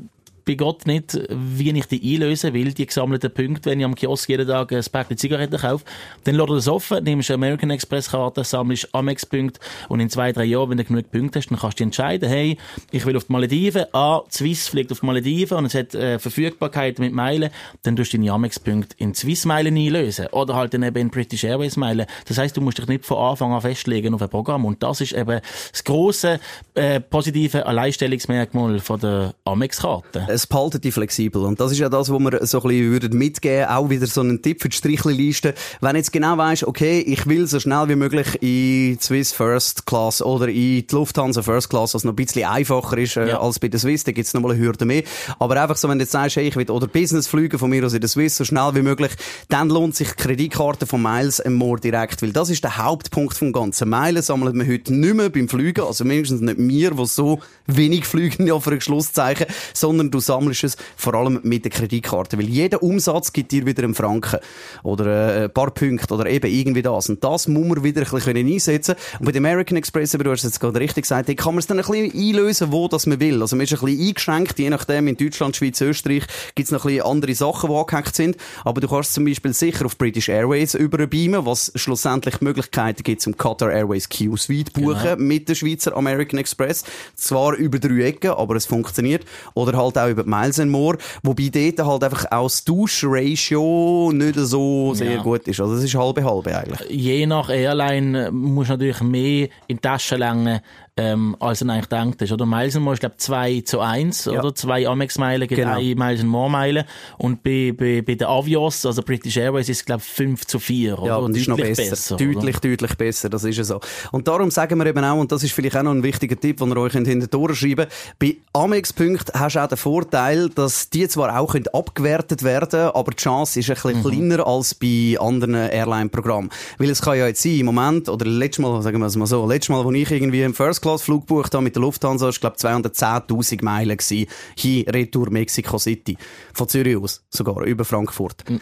[0.50, 4.30] bei Gott nicht, wie ich die einlösen will, die gesammelten Punkte, wenn ich am Kiosk
[4.30, 5.86] jeden Tag ein Päckchen Zigaretten kaufe.
[6.24, 10.32] Dann lässt er das offen, nimmst eine American Express Karte, sammelst Amex-Punkte und in zwei,
[10.32, 12.58] drei Jahren, wenn du genug Punkte hast, dann kannst du entscheiden, hey,
[12.90, 16.18] ich will auf die Malediven, ah, Swiss fliegt auf die Malediven und es hat äh,
[16.18, 17.52] Verfügbarkeit mit Meilen,
[17.84, 22.08] dann tust du deine Amex-Punkte in Swiss-Meilen einlösen oder halt dann eben in British Airways-Meilen.
[22.28, 25.00] Das heisst, du musst dich nicht von Anfang an festlegen auf ein Programm und das
[25.02, 25.42] ist eben
[25.72, 26.40] das grosse
[26.74, 31.44] äh, positive Alleinstellungsmerkmal von der Amex-Karte es behaltet die flexibel.
[31.44, 34.22] Und das ist ja das, was wir so ein bisschen würden mitgeben, auch wieder so
[34.22, 35.54] einen Tipp für die Strichliste.
[35.82, 40.22] Wenn jetzt genau weisst, okay, ich will so schnell wie möglich in Swiss First Class
[40.22, 43.40] oder in die Lufthansa First Class, was noch ein bisschen einfacher ist äh, ja.
[43.42, 45.04] als bei der Swiss, da gibt's noch mal eine Hürde mehr.
[45.40, 47.86] Aber einfach so, wenn du jetzt sagst, hey, ich will oder Business fliegen von mir
[47.86, 49.12] aus in der Swiss so schnell wie möglich,
[49.50, 53.52] dann lohnt sich die Kreditkarte von Miles More direkt, weil das ist der Hauptpunkt vom
[53.52, 53.90] Ganzen.
[53.90, 58.06] Meilen sammelt man heute nicht mehr beim Fliegen, also mindestens nicht mir, wo so wenig
[58.06, 62.38] fliegen, ja, für ein Schlusszeichen, sondern du sammelst es vor allem mit der Kreditkarte.
[62.38, 64.40] Weil jeder Umsatz gibt dir wieder einen Franken.
[64.84, 66.14] Oder äh, ein paar Punkte.
[66.14, 67.10] Oder eben irgendwie das.
[67.10, 70.32] Und das muss man wieder ein bisschen einsetzen Und bei der American Express, aber du
[70.32, 73.06] hast es jetzt gerade richtig gesagt, kann man es dann ein bisschen einlösen, wo das
[73.06, 73.42] man will.
[73.42, 74.60] Also man ist ein bisschen eingeschränkt.
[74.60, 76.24] Je nachdem, in Deutschland, Schweiz, Österreich
[76.56, 78.38] gibt es noch ein bisschen andere Sachen, die angehängt sind.
[78.64, 83.36] Aber du kannst zum Beispiel sicher auf British Airways überbeamen, was schlussendlich Möglichkeiten gibt, zum
[83.38, 85.16] Qatar Airways Q-Suite buchen genau.
[85.18, 86.84] mit der Schweizer American Express.
[87.16, 89.26] Zwar über drei Ecken, aber es funktioniert.
[89.54, 94.36] Oder halt auch über Miles and More, wobei dort halt einfach auch das Tauschratio nicht
[94.36, 95.22] so sehr ja.
[95.22, 95.60] gut ist.
[95.60, 96.90] Also es ist halbe halbe eigentlich.
[96.90, 100.62] Je nach Airline muss natürlich mehr in Taschenlänge
[101.00, 102.32] ähm, als er eigentlich denkt ist.
[102.32, 104.40] Oder Miles More ist, glaube 2 zu 1, ja.
[104.40, 104.56] oder?
[104.56, 105.78] Zwei Amex-Meilen gegen genau.
[105.78, 106.86] eine Miles More Meilen.
[107.18, 111.00] Und bei, bei, bei den Avios, also British Airways, ist es, glaube 5 zu 4,
[111.00, 111.08] oder?
[111.08, 111.90] Ja, und deutlich ist noch besser.
[111.90, 112.70] besser deutlich, oder?
[112.70, 113.80] deutlich besser, das ist ja so.
[114.12, 116.58] Und darum sagen wir eben auch, und das ist vielleicht auch noch ein wichtiger Tipp,
[116.58, 117.88] den ihr euch hinter die Tore schreiben
[118.18, 123.18] bei Amex-Punkten hast du auch den Vorteil, dass die zwar auch abgewertet werden aber die
[123.18, 124.30] Chance ist ein bisschen mhm.
[124.30, 126.50] kleiner als bei anderen Airline-Programmen.
[126.78, 129.26] Weil es kann ja jetzt sein, im Moment, oder letztes Mal, sagen wir es mal
[129.26, 132.34] so, letztes Mal, wo ich irgendwie im First Class-Flug gebucht habe mit der Lufthansa, war,
[132.34, 134.30] glaube 210.000 Meilen gewesen.
[134.56, 136.18] Hier, Retour Mexico City.
[136.54, 138.50] Von Zürich aus, sogar, über Frankfurt.
[138.50, 138.60] Mhm.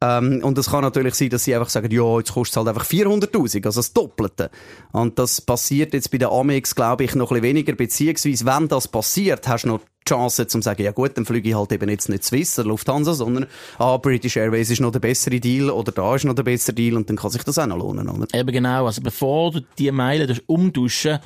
[0.00, 2.68] Ähm, und es kann natürlich sein, dass sie einfach sagen, ja, jetzt kostet es halt
[2.68, 4.50] einfach 400.000, also das Doppelte.
[4.92, 8.68] Und das passiert jetzt bei der Amex, glaube ich, noch ein bisschen weniger, beziehungsweise, wenn
[8.68, 11.72] das passiert, hast du noch die Chance, zu sagen, ja gut, dann fliege ich halt
[11.72, 13.46] eben jetzt nicht Swiss oder Lufthansa, sondern,
[13.78, 16.96] ah, British Airways ist noch der bessere Deal oder da ist noch der bessere Deal
[16.96, 18.26] und dann kann sich das auch noch lohnen, oder?
[18.32, 21.18] Eben genau, also bevor du die Meilen umtauschen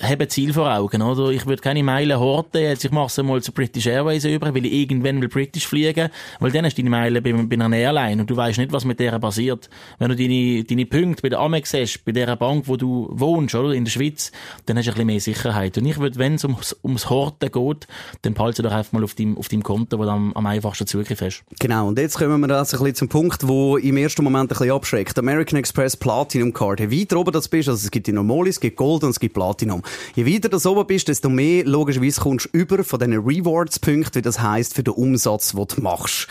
[0.00, 1.30] haben Ziel vor Augen, oder?
[1.30, 4.64] Ich würde keine Meilen horten, jetzt ich mache es mal zu British Airways über, weil
[4.64, 8.22] ich irgendwann will British fliegen, weil dann hast du deine Meilen bei, bei einer Airline
[8.22, 9.68] und du weißt nicht, was mit der passiert.
[9.98, 13.54] Wenn du deine, deine Punkte bei der Amex hast, bei der Bank, wo du wohnst,
[13.54, 13.74] oder?
[13.74, 14.32] In der Schweiz,
[14.66, 15.76] dann hast du ein bisschen mehr Sicherheit.
[15.76, 17.86] Und ich würde, wenn es ums, ums Horten geht,
[18.22, 20.86] dann behalte doch einfach mal auf deinem, auf deinem Konto, wo du am, am einfachsten
[20.86, 21.44] Zugriff hast.
[21.58, 21.88] Genau.
[21.88, 24.70] Und jetzt kommen wir also ein bisschen zum Punkt, wo im ersten Moment ein bisschen
[24.70, 25.18] abschreckt.
[25.18, 26.80] American Express Platinum Card.
[26.80, 29.34] Weiter oben das bist, also es gibt die Normale, es gibt Gold und es gibt
[29.34, 29.82] Platinum.
[30.14, 34.22] Je weiter du oben bist, desto mehr logischerweise kommst du über von diesen Rewards-Punkten, wie
[34.22, 36.28] das heisst, für den Umsatz, den du machst.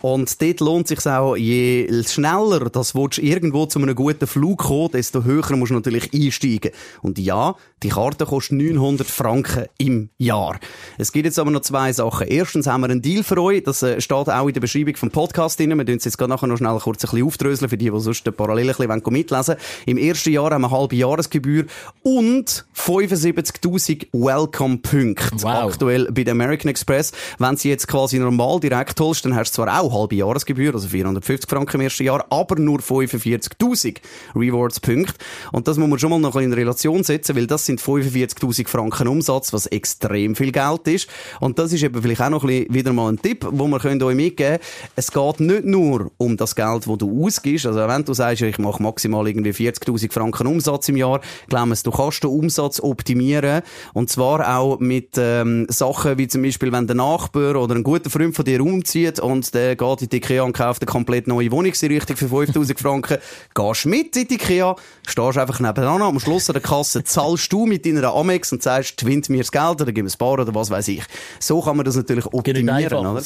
[0.00, 4.92] Und dort lohnt sich auch, je schneller das willst, irgendwo zu einem guten Flug kommen,
[4.92, 6.72] desto höher musst du natürlich einsteigen.
[7.02, 10.58] Und ja, die Karte kostet 900 Franken im Jahr.
[10.98, 12.26] Es gibt jetzt aber noch zwei Sachen.
[12.28, 13.62] Erstens haben wir einen Deal für euch.
[13.62, 15.76] Das äh, steht auch in der Beschreibung vom Podcast drin.
[15.76, 18.24] Wir tun es jetzt nachher noch schnell kurz ein bisschen aufdröseln für die, die sonst
[18.36, 19.60] parallel ein bisschen mitlesen wollen.
[19.86, 21.64] Im ersten Jahr haben wir eine halbe Jahresgebühr
[22.02, 22.66] und
[23.06, 25.70] 75.000 Welcome-Punkte Wow.
[25.72, 27.12] aktuell bei der American Express.
[27.38, 30.88] Wenn sie jetzt quasi normal direkt holst, dann hast du zwar auch halbe Jahresgebühr, also
[30.88, 33.96] 450 Franken im ersten Jahr, aber nur 45.000
[34.34, 35.14] Rewards-Punkte.
[35.52, 39.08] Und das muss man schon mal noch in Relation setzen, weil das sind 45.000 Franken
[39.08, 41.08] Umsatz, was extrem viel Geld ist.
[41.40, 43.84] Und das ist eben vielleicht auch noch ein bisschen wieder mal ein Tipp, wo wir
[43.84, 44.58] euch mitgeben können.
[44.96, 47.66] Es geht nicht nur um das Geld, das du ausgibst.
[47.66, 51.90] Also wenn du sagst, ich mache maximal irgendwie 40.000 Franken Umsatz im Jahr, glauben du
[51.90, 53.62] kannst den Umsatz optimieren.
[53.94, 58.10] Und zwar auch mit ähm, Sachen wie zum Beispiel, wenn der Nachbar oder ein guter
[58.10, 61.50] Freund von dir umzieht und der geht in die Ikea und kauft eine komplett neue
[61.50, 63.18] Wohnungseinrichtung für 5.000 Franken,
[63.54, 64.76] gehst mit in die Ikea,
[65.06, 68.98] stehst einfach nebenan, am Schluss an der Kasse zahlst du mit deiner Amex und sagst,
[68.98, 71.02] twint mir das Geld oder gib mir ein Bar oder was weiß ich.
[71.38, 73.22] So kann man das natürlich optimieren, oder?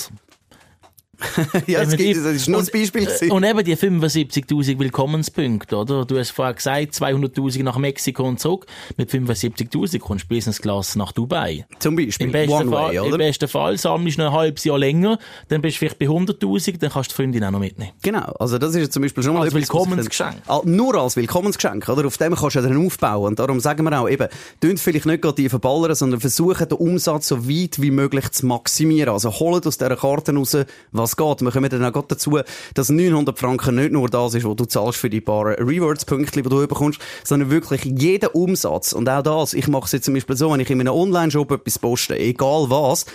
[1.67, 2.23] ja, das, gibt, Definitiv.
[2.25, 3.03] das ist nur ein Und, Beispiel.
[3.03, 3.31] äh, gewesen.
[3.31, 6.05] Und eben die 75.000 Willkommenspunkte, oder?
[6.05, 8.67] Du hast vorher gesagt, 200.000 nach Mexiko und zurück.
[8.97, 11.67] Mit 75.000 kommst du Business Class nach Dubai.
[11.79, 12.27] Zum Beispiel.
[12.27, 15.61] Im besten, Fall, way, Im besten Fall sammelst du noch ein halbes Jahr länger, dann
[15.63, 17.93] bist du vielleicht bei 100.000, dann kannst du die Freundin auch noch mitnehmen.
[18.03, 20.37] Genau, also das ist zum Beispiel schon mal Als etwas, Willkommensgeschenk.
[20.47, 22.07] Ah, nur als Willkommensgeschenk, oder?
[22.07, 23.25] Auf dem kannst du ja dann aufbauen.
[23.29, 24.29] Und darum sagen wir auch eben,
[24.61, 28.47] tönt vielleicht nicht gerade die verballern, sondern versuchen den Umsatz so weit wie möglich zu
[28.47, 29.13] maximieren.
[29.13, 30.57] Also holt aus dieser Karte raus,
[30.93, 31.41] was geht.
[31.41, 32.41] Wir kommen dann auch dazu,
[32.75, 36.49] dass 900 Franken nicht nur das ist, was du zahlst für die paar Rewards-Punkte, die
[36.49, 38.93] du bekommst, sondern wirklich jeder Umsatz.
[38.93, 41.51] Und auch das, ich mache es jetzt zum Beispiel so, wenn ich in einem Online-Shop
[41.53, 43.07] etwas poste, egal was,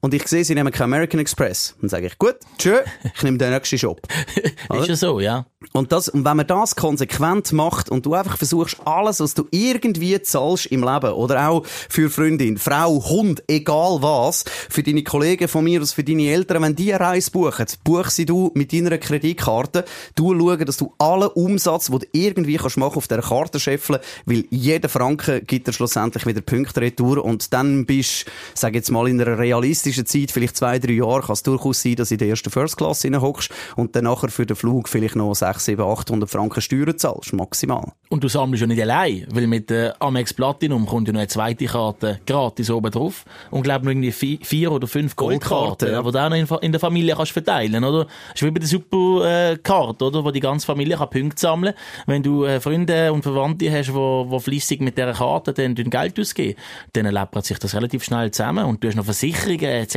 [0.00, 1.76] und ich sehe, sie nehmen keinen American Express.
[1.80, 2.78] Dann sage ich, gut, tschö,
[3.14, 4.00] ich nehme den nächsten Shop.
[4.74, 5.44] Ist ja so, ja.
[5.74, 9.46] Und, das, und wenn man das konsequent macht und du einfach versuchst, alles, was du
[9.50, 15.48] irgendwie zahlst im Leben, oder auch für Freundin, Frau, Hund, egal was, für deine Kollegen
[15.48, 18.72] von mir aus, für deine Eltern, wenn die eine Reise buchen, buch sie du mit
[18.72, 19.84] deiner Kreditkarte,
[20.14, 24.00] du schauen, dass du alle Umsatz, den du irgendwie kannst machen auf dieser Karte scheffeln,
[24.24, 29.08] weil jeder Franken gibt dir schlussendlich wieder Punkte retour und dann bist, sag jetzt mal,
[29.08, 32.18] in einer realistischen Zeit, vielleicht zwei, drei Jahre, kann es durchaus sein, dass du in
[32.20, 35.82] der ersten First Class hockst und dann nachher für den Flug vielleicht noch 6, 7,
[35.82, 37.92] 800 Franken Steuern zahlst, maximal.
[38.08, 41.28] Und du sammelst ja nicht allein, weil mit der Amex Platinum kommt ja noch eine
[41.28, 43.24] zweite Karte gratis oben drauf.
[43.50, 46.02] Und glaub noch irgendwie vi- vier oder fünf Goldkarten, Goldkarten, ja.
[46.02, 48.04] die du auch noch in, der Familie kannst verteilen, oder?
[48.04, 50.24] Das ist wie bei der Superkarte, oder?
[50.24, 51.74] Wo die ganze Familie kann Punkte sammeln
[52.06, 55.74] Wenn du äh, Freunde und Verwandte hast, die wo, wo flüssig mit dieser Karte dann
[55.74, 56.58] dein Geld ausgeben,
[56.92, 58.64] dann läppert sich das relativ schnell zusammen.
[58.64, 59.96] Und du hast noch Versicherungen etc.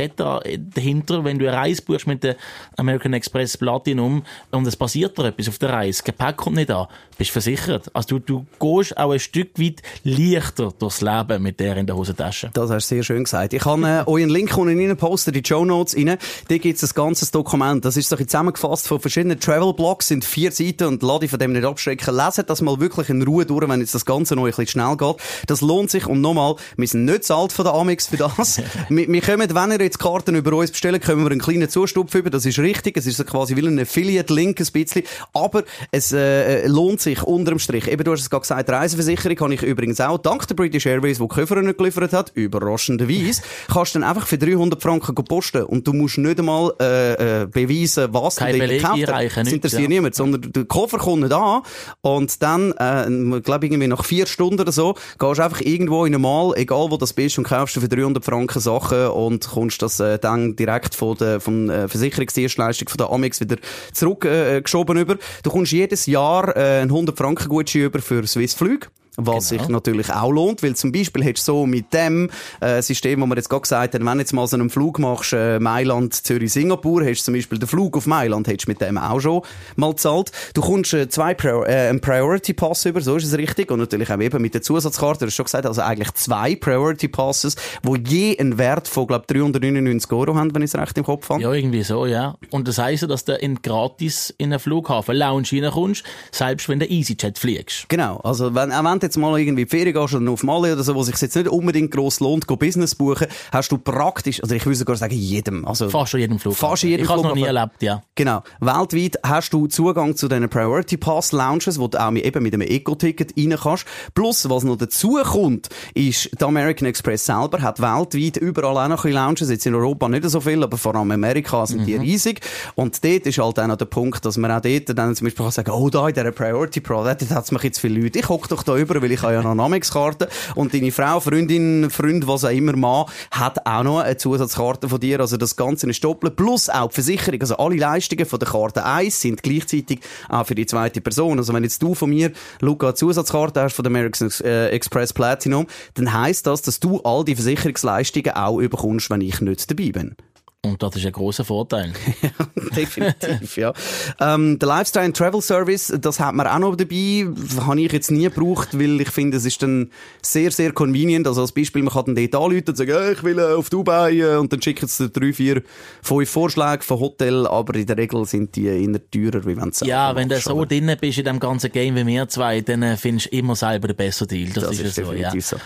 [0.74, 2.36] dahinter, wenn du eine Reise buchst mit der
[2.76, 6.70] American Express Platinum und es passiert dir etwas auf der Reise, das Gepäck kommt nicht
[6.70, 6.86] an,
[7.16, 7.90] bist versichert.
[7.94, 11.96] Also du, du gehst auch ein Stück weit leichter durchs Leben mit der in der
[11.96, 12.50] Hosentasche.
[12.52, 13.52] Das hast du sehr schön gesagt.
[13.52, 16.18] Ich habe äh, euren Link unten rein posten, die Show Notes rein.
[16.48, 17.84] Da gibt es ein ganzes Dokument.
[17.84, 21.64] Das ist so zusammengefasst von verschiedenen Travel-Blogs, sind vier Seiten und lade von dem nicht
[21.64, 22.14] abschrecken.
[22.14, 24.96] Leset das mal wirklich in Ruhe durch, wenn jetzt das Ganze noch ein bisschen schnell
[24.96, 25.16] geht.
[25.46, 26.06] Das lohnt sich.
[26.06, 28.60] Und nochmal, wir sind nicht zahlt von der Amex für das.
[28.88, 32.14] wir, wir kommen, wenn ihr jetzt Karten über uns bestellt, können wir einen kleinen Zustupf
[32.14, 32.30] über.
[32.30, 32.96] Das ist richtig.
[32.96, 35.04] Es ist so quasi wie ein Affiliate-Link ein bisschen.
[35.34, 37.88] Aber es äh, lohnt sich unterm Strich.
[37.88, 41.18] Eben, du hast es gerade gesagt, Reiseversicherung habe ich übrigens auch, dank der British Airways,
[41.18, 45.86] die Koffer nicht geliefert hat, überraschenderweise, kannst du dann einfach für 300 Franken posten und
[45.86, 49.36] du musst nicht einmal äh, äh, beweisen, was Kein du Beleg gekauft hast.
[49.36, 49.88] Das interessiert ja.
[49.88, 51.62] niemand, sondern der Koffer kommt nicht an
[52.00, 56.04] und dann, äh, ich glaube irgendwie nach vier Stunden oder so, gehst du einfach irgendwo
[56.04, 59.48] in ein Mal, egal wo das bist, und kaufst du für 300 Franken Sachen und
[59.48, 63.56] kommst das äh, dann direkt von der von, äh, Versicherungsdienstleistung von der Amex wieder
[63.92, 65.16] zurückgeschoben äh, über.
[65.42, 68.88] Du kommst jedes Jahr äh, einen 100 Franken Gutschein über für Swiss Flüge.
[69.16, 69.62] Was Genau.
[69.62, 73.26] sich natürlich auch lohnt, weil zum Beispiel hättest du so mit dem äh, System, wo
[73.26, 76.14] wir jetzt gerade gesagt haben, wenn du jetzt mal so einen Flug machst, äh, Mailand,
[76.14, 79.20] Zürich, Singapur, hast du zum Beispiel den Flug auf Mailand, hättest du mit dem auch
[79.20, 79.42] schon
[79.76, 80.32] mal gezahlt.
[80.54, 83.78] Du kommst äh, zwei Prior äh, einen Priority Pass über, so ist es richtig, und
[83.78, 87.54] natürlich auch eben mit der Zusatzkarte, du hast schon gesagt, also eigentlich zwei Priority Passes,
[87.82, 91.28] wo je einen Wert von, glaube 399 Euro haben, wenn ich es recht im Kopf
[91.28, 91.40] habe.
[91.40, 92.36] Ja, irgendwie so, ja.
[92.50, 96.02] Und das heisst ja, dass du in gratis in einen Flughafen Lounge reinkommst,
[96.32, 97.88] selbst wenn du EasyJet fliegst.
[97.88, 98.16] Genau.
[98.24, 100.72] Also, wenn, auch wenn du jetzt mal irgendwie in die Ferien gehst oder auf Mali
[100.72, 104.42] oder so, wo sich jetzt nicht unbedingt gross lohnt, go Business buchen, hast du praktisch,
[104.42, 105.64] also ich würde sogar sagen, jedem.
[105.64, 106.68] Also, Fast an jedem Flughafen.
[106.68, 108.02] Fast jedem ich habe es noch nie erlebt, ja.
[108.14, 108.42] Genau.
[108.60, 112.54] Weltweit hast du Zugang zu diesen Priority Pass Lounges, wo du auch mit, eben mit
[112.54, 113.84] einem Eco-Ticket rein kannst.
[114.14, 119.04] Plus, was noch dazu kommt, ist, der American Express selber hat weltweit überall auch noch
[119.04, 119.50] ein Lounges.
[119.50, 122.40] Jetzt in Europa nicht so viel, aber vor allem in Amerika sind die riesig.
[122.74, 125.44] Und dort ist halt auch noch der Punkt, dass man auch dort dann zum Beispiel
[125.44, 128.18] kann sagen, oh, da in dieser Priority Pro, dort hat es mich jetzt viele Leute.
[128.18, 130.28] Ich hocke doch da über zaubern, weil ich habe ja noch eine Amex-Karte.
[130.54, 135.00] Und deine Frau, Freundin, Freund, was auch immer, Mann, hat auch noch eine Zusatzkarte von
[135.00, 135.20] dir.
[135.20, 136.36] Also das Ganze ist doppelt.
[136.36, 137.40] Plus auch die Versicherung.
[137.40, 141.38] Also alle Leistungen von der Karte 1 sind gleichzeitig auch für die zweite Person.
[141.38, 145.12] Also wenn jetzt du von mir, Luca, eine Zusatzkarte hast von der American äh, Express
[145.12, 149.90] Platinum, dann heisst das, dass du all die Versicherungsleistungen auch überkommst, wenn ich nicht dabei
[149.90, 150.16] bin.
[150.64, 151.92] Und das ist ein großer Vorteil.
[152.22, 152.30] ja,
[152.74, 153.72] definitiv, ja.
[154.18, 157.26] Ähm, der Lifestyle and Travel Service, das hat man auch noch dabei.
[157.60, 159.90] Habe ich jetzt nie gebraucht, weil ich finde, es ist dann
[160.22, 161.26] sehr, sehr convenient.
[161.26, 163.68] Also als Beispiel, man kann dann dort anrufen und sagen, hey, ich will äh, auf
[163.68, 165.62] Dubai äh, und dann schicken sie drei, vier,
[166.02, 169.80] fünf Vorschläge von Hotel, aber in der Regel sind die eher teurer, wie wenn es
[169.80, 172.96] Ja, wenn du so drin bist in dem ganzen Game wie wir zwei, dann äh,
[172.96, 174.50] findest du immer selber den besseren Deal.
[174.54, 175.32] Das, das ist, ist so, ja.
[175.38, 175.56] so.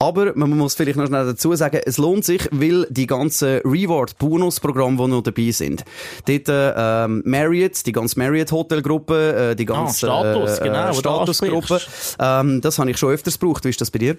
[0.00, 4.96] Aber man muss vielleicht noch schnell dazu sagen, es lohnt sich, weil die ganzen Reward-Bonus-Programme,
[4.96, 5.84] die noch dabei sind.
[6.26, 11.80] Dort ähm, Marriott, die ganze Marriott-Hotelgruppe, äh, die ganze ah, Status, äh, genau, Statusgruppe,
[12.18, 13.64] ähm, das habe ich schon öfters gebraucht.
[13.64, 14.18] Wie ist das bei dir?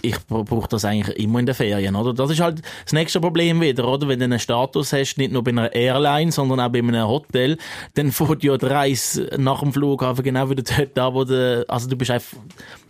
[0.00, 2.14] ich brauche das eigentlich immer in den Ferien, oder?
[2.14, 4.06] Das ist halt das nächste Problem wieder, oder?
[4.06, 7.58] Wenn du einen Status hast, nicht nur bei einer Airline, sondern auch bei einem Hotel,
[7.94, 11.88] dann fährt ja die Reise nach dem Flughafen genau wieder dort da, wo du, also
[11.88, 12.38] du bist einfach,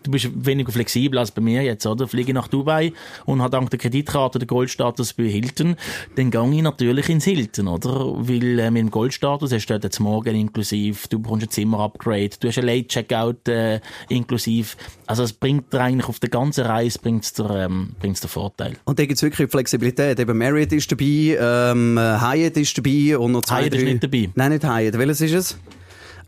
[0.08, 2.08] du bist weniger flexibel als bei mir jetzt, oder?
[2.08, 2.92] Fliege ich nach Dubai
[3.26, 5.76] und habe dank der Kreditkarte den Goldstatus bei Hilton,
[6.16, 7.90] dann gehe ich natürlich ins Hilton, oder?
[8.16, 12.30] Weil äh, mit dem Goldstatus hast du dort jetzt morgen inklusiv, du bekommst ein Zimmer-Upgrade,
[12.40, 14.76] du hast ein Late-Checkout äh, inklusiv.
[15.06, 18.76] Also es bringt dir eigentlich auf der ganzen Reise bringt's dir, ähm, bringt's dir Vorteil.
[18.84, 20.18] Und da gibt's wirklich Flexibilität.
[20.18, 23.78] Eben Marriott ist dabei, ähm, Hyatt ist dabei und noch zwei, Hyatt drei...
[23.78, 24.30] ist nicht dabei.
[24.34, 24.98] Nein, nicht Hyatt.
[24.98, 25.58] Welches ist es?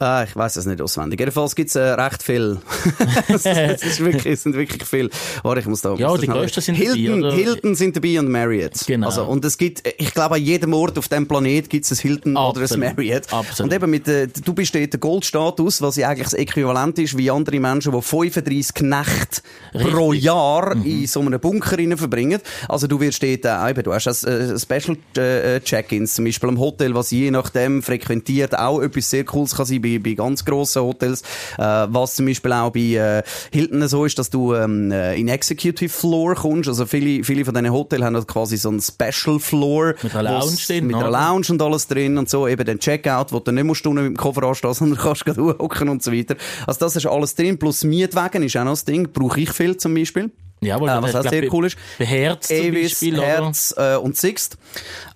[0.03, 1.21] Ah, ich weiß es nicht auswendig.
[1.21, 2.59] Jedenfalls gibt's äh, recht viel.
[3.29, 5.11] es, ist wirklich, es sind wirklich viel.
[5.43, 5.95] Warte, ich muss da.
[5.95, 7.37] Ja, die größten sind Hilton, dabei.
[7.37, 8.73] Hilton sind dabei und Marriott.
[8.87, 9.09] Genau.
[9.09, 12.35] Also, und es gibt, ich glaube, an jedem Ort auf dem Planet gibt's ein Hilton
[12.39, 12.71] Absolut.
[12.71, 13.31] oder ein Marriott.
[13.31, 13.71] Absolut.
[13.71, 17.19] Und eben mit, äh, du bist dort der Goldstatus, was ja eigentlich das Äquivalent ist
[17.19, 19.43] wie andere Menschen, die 35 Nächte
[19.75, 20.85] pro Jahr mhm.
[20.87, 22.41] in so einem Bunker verbringen.
[22.71, 26.49] Also du wirst dort, äh, eben, du hast das, äh, Special äh, Check-ins, zum Beispiel
[26.49, 30.45] am Hotel, was je nachdem frequentiert, auch etwas sehr Cooles kann sein bei, bei ganz
[30.45, 31.23] grossen Hotels.
[31.59, 33.23] Äh, was zum Beispiel auch bei äh,
[33.53, 36.69] Hilton so ist, dass du ähm, äh, in Executive Floor kommst.
[36.69, 39.95] Also viele, viele von diesen Hotels haben halt quasi so einen Special Floor.
[40.03, 40.87] Mit einer Lounge drin.
[40.87, 42.47] Mit einer Lounge und alles drin und so.
[42.47, 45.89] Eben den Checkout, wo du nicht musst mit dem Koffer anstehen, sondern kannst gerade hocken
[45.89, 46.37] und so weiter.
[46.67, 47.59] Also das ist alles drin.
[47.59, 49.09] Plus Mietwagen ist auch noch das Ding.
[49.13, 50.31] Brauche ich viel zum Beispiel.
[50.63, 51.77] Ja, äh, was auch sehr cool ist.
[51.99, 54.59] Herz Avis, Beispiel, Herz äh, und Sixt,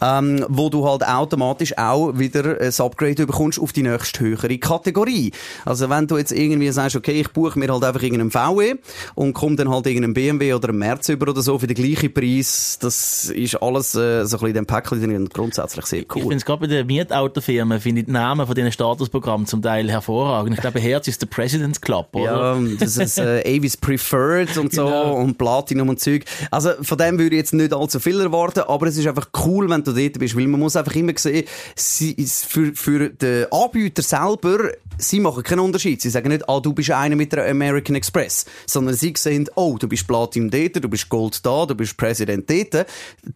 [0.00, 5.32] ähm, wo du halt automatisch auch wieder ein Upgrade bekommst auf die nächste höhere Kategorie.
[5.66, 8.76] Also wenn du jetzt irgendwie sagst, okay, ich buche mir halt einfach irgendeinen VW
[9.14, 12.12] und komme dann halt irgendeinen BMW oder einen Merz über oder so für den gleichen
[12.12, 16.04] Preis, das ist alles äh, so ein bisschen in dem Päckchen drin und grundsätzlich sehr
[16.14, 16.16] cool.
[16.16, 19.60] Ich finde es gerade bei den Mietautofirmen, finde ich die Namen von diesen Statusprogrammen zum
[19.60, 20.54] Teil hervorragend.
[20.54, 22.58] Ich glaube, Herz ist der President's Club, oder?
[22.58, 25.14] Ja, das ist äh, Avis Preferred und so genau.
[25.16, 26.24] und Platinum und Zeug.
[26.50, 29.68] Also von dem würde ich jetzt nicht allzu viel erwarten, aber es ist einfach cool,
[29.68, 31.44] wenn du dort bist, weil man muss einfach immer sehen,
[31.76, 36.00] sie, für, für den Anbieter selber, sie machen keinen Unterschied.
[36.00, 39.76] Sie sagen nicht, ah, du bist einer mit der American Express, sondern sie sehen, oh,
[39.78, 42.86] du bist Platinum dort, du bist Gold da, du bist Präsident dort.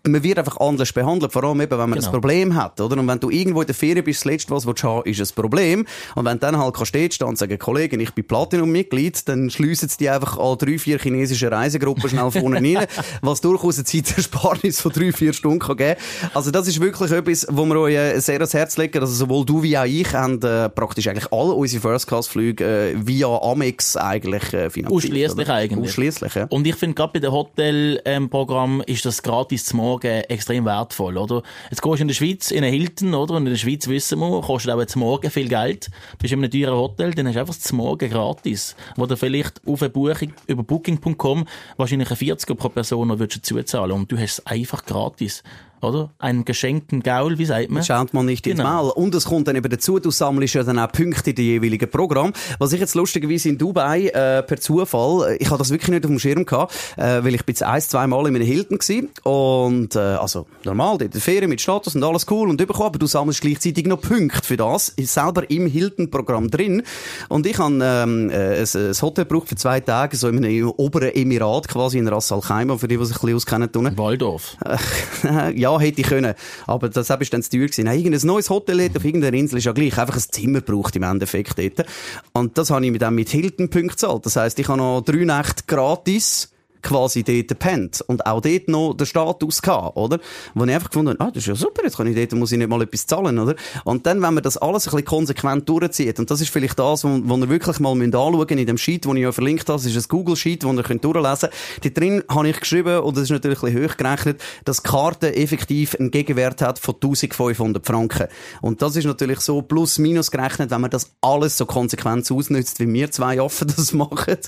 [0.07, 2.07] Man wird einfach anders behandelt, vor allem eben, wenn man genau.
[2.07, 2.99] ein Problem hat, oder?
[2.99, 5.35] Und wenn du irgendwo in der Ferien bist, das letzte, was du haben ist ein
[5.35, 5.87] Problem.
[6.15, 9.89] Und wenn du dann halt kannst stehen und sagen, Kollegen, ich bin Platinum-Mitglied, dann schliessen
[9.89, 12.87] sie die einfach an drei, vier chinesische Reisegruppen schnell vorne rein,
[13.23, 16.01] was durchaus eine Zeitersparnis von drei, vier Stunden kann geben
[16.35, 19.01] Also das ist wirklich etwas, wo wir euch äh, sehr ans Herz legen.
[19.01, 23.29] Also sowohl du wie auch ich haben äh, praktisch eigentlich alle unsere First-Class-Flüge äh, via
[23.29, 24.93] Amex eigentlich äh, finanziert.
[24.93, 25.91] Ausschließlich eigentlich.
[25.91, 26.47] Ausschließlich, ja.
[26.51, 31.17] Und ich finde gerade bei dem Hotelprogramm ähm, ist das gratis zum Morgen extrem wertvoll,
[31.17, 31.43] oder?
[31.71, 33.35] Jetzt gehst du in der Schweiz in einen Hilton, oder?
[33.35, 35.91] Und in der Schweiz wissen wir, kostet auch zum Morgen viel Geld.
[36.19, 38.75] Bist in einem teuren Hotel, dann hast du einfach zum Morgen gratis.
[38.97, 41.47] Wo du vielleicht auf eine Buchung über booking.com
[41.79, 43.93] wahrscheinlich ein 40er pro Person würdest du zuzahlen.
[43.93, 45.43] Und du hast es einfach gratis
[45.81, 46.11] oder?
[46.19, 47.83] Einen geschenkten Gaul, wie sagt man?
[47.85, 48.63] Schaut man nicht genau.
[48.63, 48.91] ins Maul.
[48.91, 51.91] Und es kommt dann eben dazu, du sammelst ja dann auch Punkte in den jeweiligen
[51.91, 52.33] Programm.
[52.59, 56.05] Was ich jetzt lustigerweise in Dubai, äh, per Zufall, äh, ich hatte das wirklich nicht
[56.05, 58.79] auf dem Schirm gehabt, äh, weil ich bin jetzt ein, zwei Mal in meinen Hilton
[58.79, 59.11] gewesen.
[59.23, 62.99] Und, äh, also, normal, in der Ferien mit Status und alles cool und überkommen, aber
[62.99, 66.83] du sammelst gleichzeitig noch Punkte für das, ist selber im Hilton-Programm drin.
[67.29, 70.73] Und ich habe, ähm, äh, ein, ein Hotel gebraucht für zwei Tage, so in einem
[70.77, 73.73] oberen Emirat, quasi in Ras Al Khaimah, für die, die sich ein bisschen auskennen.
[73.73, 73.97] Tun.
[73.97, 74.57] Waldorf.
[75.55, 76.35] ja, ja, hätte ich können.
[76.67, 77.85] Aber das ist dann zu teuer gewesen.
[77.85, 79.99] Nein, irgendein neues Hotel auf irgendeiner Insel ist ja gleich.
[79.99, 81.87] Einfach ein Zimmer braucht im Endeffekt dort.
[82.33, 84.27] Und das habe ich mit, mit Hilton-Punkten gezahlt.
[84.27, 86.53] Das heisst, ich habe noch drei Nächte gratis
[86.83, 90.19] quasi dort pennt und auch dort noch den Status gehabt, oder?
[90.55, 92.53] Wo ich einfach gefunden habe, ah, das ist ja super, jetzt kann ich dort, muss
[92.53, 93.55] ich nicht mal etwas zahlen, oder?
[93.85, 97.05] Und dann, wenn man das alles ein bisschen konsequent durchzieht, und das ist vielleicht das,
[97.05, 99.79] wo, wo ihr wirklich mal anschauen müsst, in dem Sheet, den ich ja verlinkt habe,
[99.79, 101.85] das ist ein Google-Sheet, das ihr könnt durchlesen könnt.
[101.85, 105.35] Dort drin habe ich geschrieben, und das ist natürlich ein bisschen hochgerechnet, dass die Karte
[105.37, 108.27] effektiv einen Gegenwert hat von 1500 Franken.
[108.61, 112.81] Und das ist natürlich so plus minus gerechnet, wenn man das alles so konsequent ausnutzt,
[112.81, 114.39] wie wir zwei Affen das machen.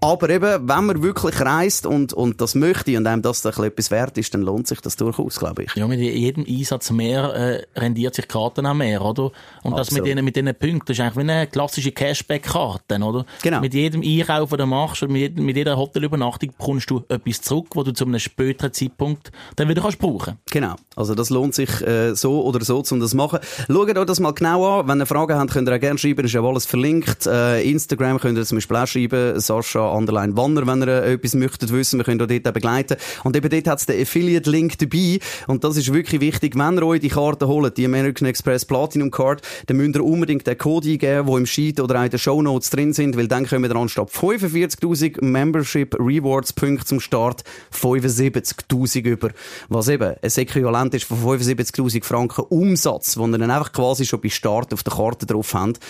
[0.00, 3.90] Aber eben, wenn man wirklich reist und, und das möchte und einem das dann etwas
[3.90, 5.74] wert ist, dann lohnt sich das durchaus, glaube ich.
[5.74, 9.30] Ja, mit jedem Einsatz mehr äh, rendiert sich die Karte auch mehr, oder?
[9.62, 9.78] Und Absolut.
[9.78, 13.26] das mit diesen, mit diesen Punkten, das ist eigentlich wie eine klassische Cashback-Karte, oder?
[13.42, 13.60] Genau.
[13.60, 17.68] Mit jedem Einkauf, den du machst und mit, mit jeder Hotelübernachtung bekommst du etwas zurück,
[17.74, 20.38] wo du zu einem späteren Zeitpunkt dann wieder kannst brauchen.
[20.50, 20.76] Genau.
[20.96, 23.40] Also das lohnt sich äh, so oder so, um das zu machen.
[23.68, 24.88] Schaut euch das mal genau an.
[24.88, 26.24] Wenn ihr Fragen habt, könnt ihr auch gerne schreiben.
[26.24, 27.26] Ist ja alles verlinkt.
[27.26, 29.38] Äh, Instagram könnt ihr zum Beispiel auch schreiben.
[29.40, 31.98] Sascha Underline Wanner, wenn ihr äh, etwas möchtet wissen.
[31.98, 32.96] Wir können auch dort begleiten.
[33.24, 35.18] Und eben dort hat es den Affiliate-Link dabei.
[35.46, 36.56] Und das ist wirklich wichtig.
[36.56, 40.46] Wenn ihr euch die Karte holt, die American Express Platinum Card, dann müsst ihr unbedingt
[40.46, 43.28] den Code eingeben, der im Sheet oder auch in den Show Notes drin sind, weil
[43.28, 47.42] dann kommen wir anstatt 45.000 Membership Rewards Punkte zum Start
[47.72, 49.30] 75.000 über.
[49.68, 54.20] Was eben ein Äquivalent ist von 75.000 Franken Umsatz, den ihr dann einfach quasi schon
[54.20, 55.80] bei Start auf der Karte drauf habt.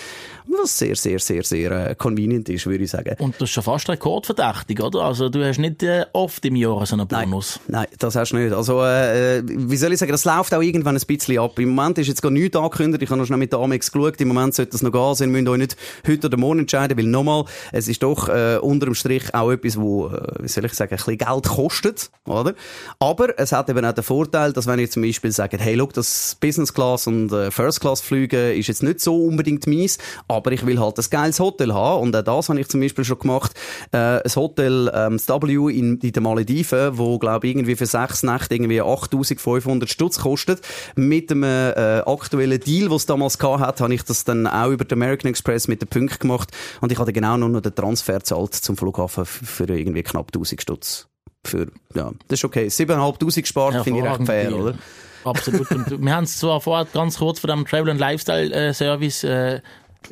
[0.47, 3.15] Was sehr, sehr, sehr, sehr äh, convenient ist, würde ich sagen.
[3.19, 5.01] Und das ist schon fast rekordverdächtig, oder?
[5.01, 7.59] Also du hast nicht äh, oft im Jahr so einen Bonus.
[7.67, 8.53] Nein, nein das hast du nicht.
[8.53, 11.57] Also äh, wie soll ich sagen, das läuft auch irgendwann ein bisschen ab.
[11.59, 13.03] Im Moment ist jetzt gar nichts angekündigt.
[13.03, 14.19] Ich habe noch schnell mit der Amex geschaut.
[14.21, 15.15] Im Moment sollte das noch gehen.
[15.15, 15.75] Sie müsst euch nicht
[16.07, 19.79] heute oder morgen entscheiden, weil nochmal, es ist doch äh, unter dem Strich auch etwas,
[19.79, 22.53] wo, äh, wie soll ich sagen, ein bisschen Geld kostet, oder?
[22.99, 25.93] Aber es hat eben auch den Vorteil, dass wenn ihr zum Beispiel sagt, hey, look,
[25.93, 29.97] das Business Class und äh, First Class Flüge ist jetzt nicht so unbedingt mies,
[30.27, 32.01] aber ich will halt ein geiles Hotel haben.
[32.01, 33.53] Und auch das habe ich zum Beispiel schon gemacht.
[33.91, 37.85] Äh, ein Hotel, ähm, das W in, in den Malediven, wo, glaube ich, irgendwie für
[37.85, 40.61] sechs Nächte irgendwie 8500 Stutz kostet.
[40.95, 44.69] Mit einem äh, aktuellen Deal, was es damals gehabt hat, habe ich das dann auch
[44.69, 46.51] über den American Express mit den Punkten gemacht.
[46.81, 50.61] Und ich hatte genau nur noch den Transfer zahlt zum Flughafen für irgendwie knapp 1000
[50.61, 51.07] Stutz.
[51.43, 52.67] Für, ja, das ist okay.
[52.67, 54.75] 7.500 gespart, ja, finde ich recht fair, oder?
[55.23, 55.69] Absolut.
[55.71, 59.23] Und wir haben es zwar vorher ganz kurz von dem Travel and Lifestyle äh, Service
[59.23, 59.61] äh,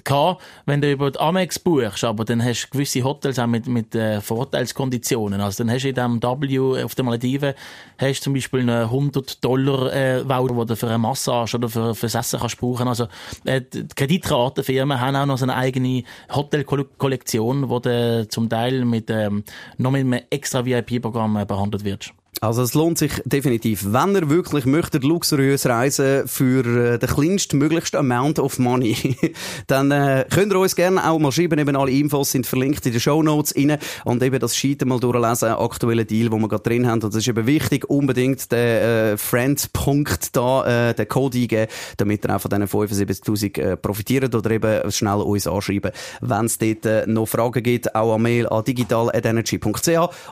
[0.03, 3.67] gehabt, wenn du über die Amex buchst, aber dann hast du gewisse Hotels auch mit,
[3.67, 5.41] mit äh, Vorteilskonditionen.
[5.41, 7.53] Also dann hast du in dem W auf den Malediven
[7.97, 11.95] hast zum Beispiel einen 100 Dollar äh, Voucher, wo du für eine Massage oder für,
[11.95, 12.87] für Essen kannst brauchen.
[12.87, 13.07] Also
[13.45, 19.09] äh, die Kreditratenfirmen haben auch noch so eine eigene Hotelkollektion, wo du zum Teil mit
[19.09, 19.43] ähm,
[19.77, 22.13] noch mit einem extra VIP-Programm äh, behandelt wirst.
[22.41, 27.99] Also es lohnt sich definitiv, wenn ihr wirklich möchtet luxuriös reisen für äh, den kleinstmöglichsten
[27.99, 29.17] Amount of Money,
[29.67, 32.93] dann äh, könnt ihr uns gerne auch mal schreiben, eben alle Infos sind verlinkt in
[32.93, 36.63] den Show Notes rein und eben das Sheet mal durchlesen, aktuelle Deal, wo wir gerade
[36.63, 37.03] drin haben.
[37.03, 42.23] Und das ist eben wichtig, unbedingt den äh, Friend-Punkt da, äh, den Code eingeben, damit
[42.23, 46.85] ihr auch von diesen 75'000 äh, profitiert oder eben schnell uns anschreiben, wenn es dort
[46.85, 49.89] äh, noch Fragen gibt, auch an Mail an digital.energy.ch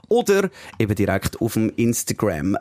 [0.08, 1.87] oder eben direkt auf dem Instagram.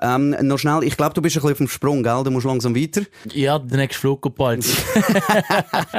[0.02, 2.22] Ähm, noch schnell, ich glaube, du bist ein bisschen auf dem Sprung, gell?
[2.24, 3.02] Du musst langsam weiter.
[3.32, 4.66] Ja, der nächste Flug kommt bald.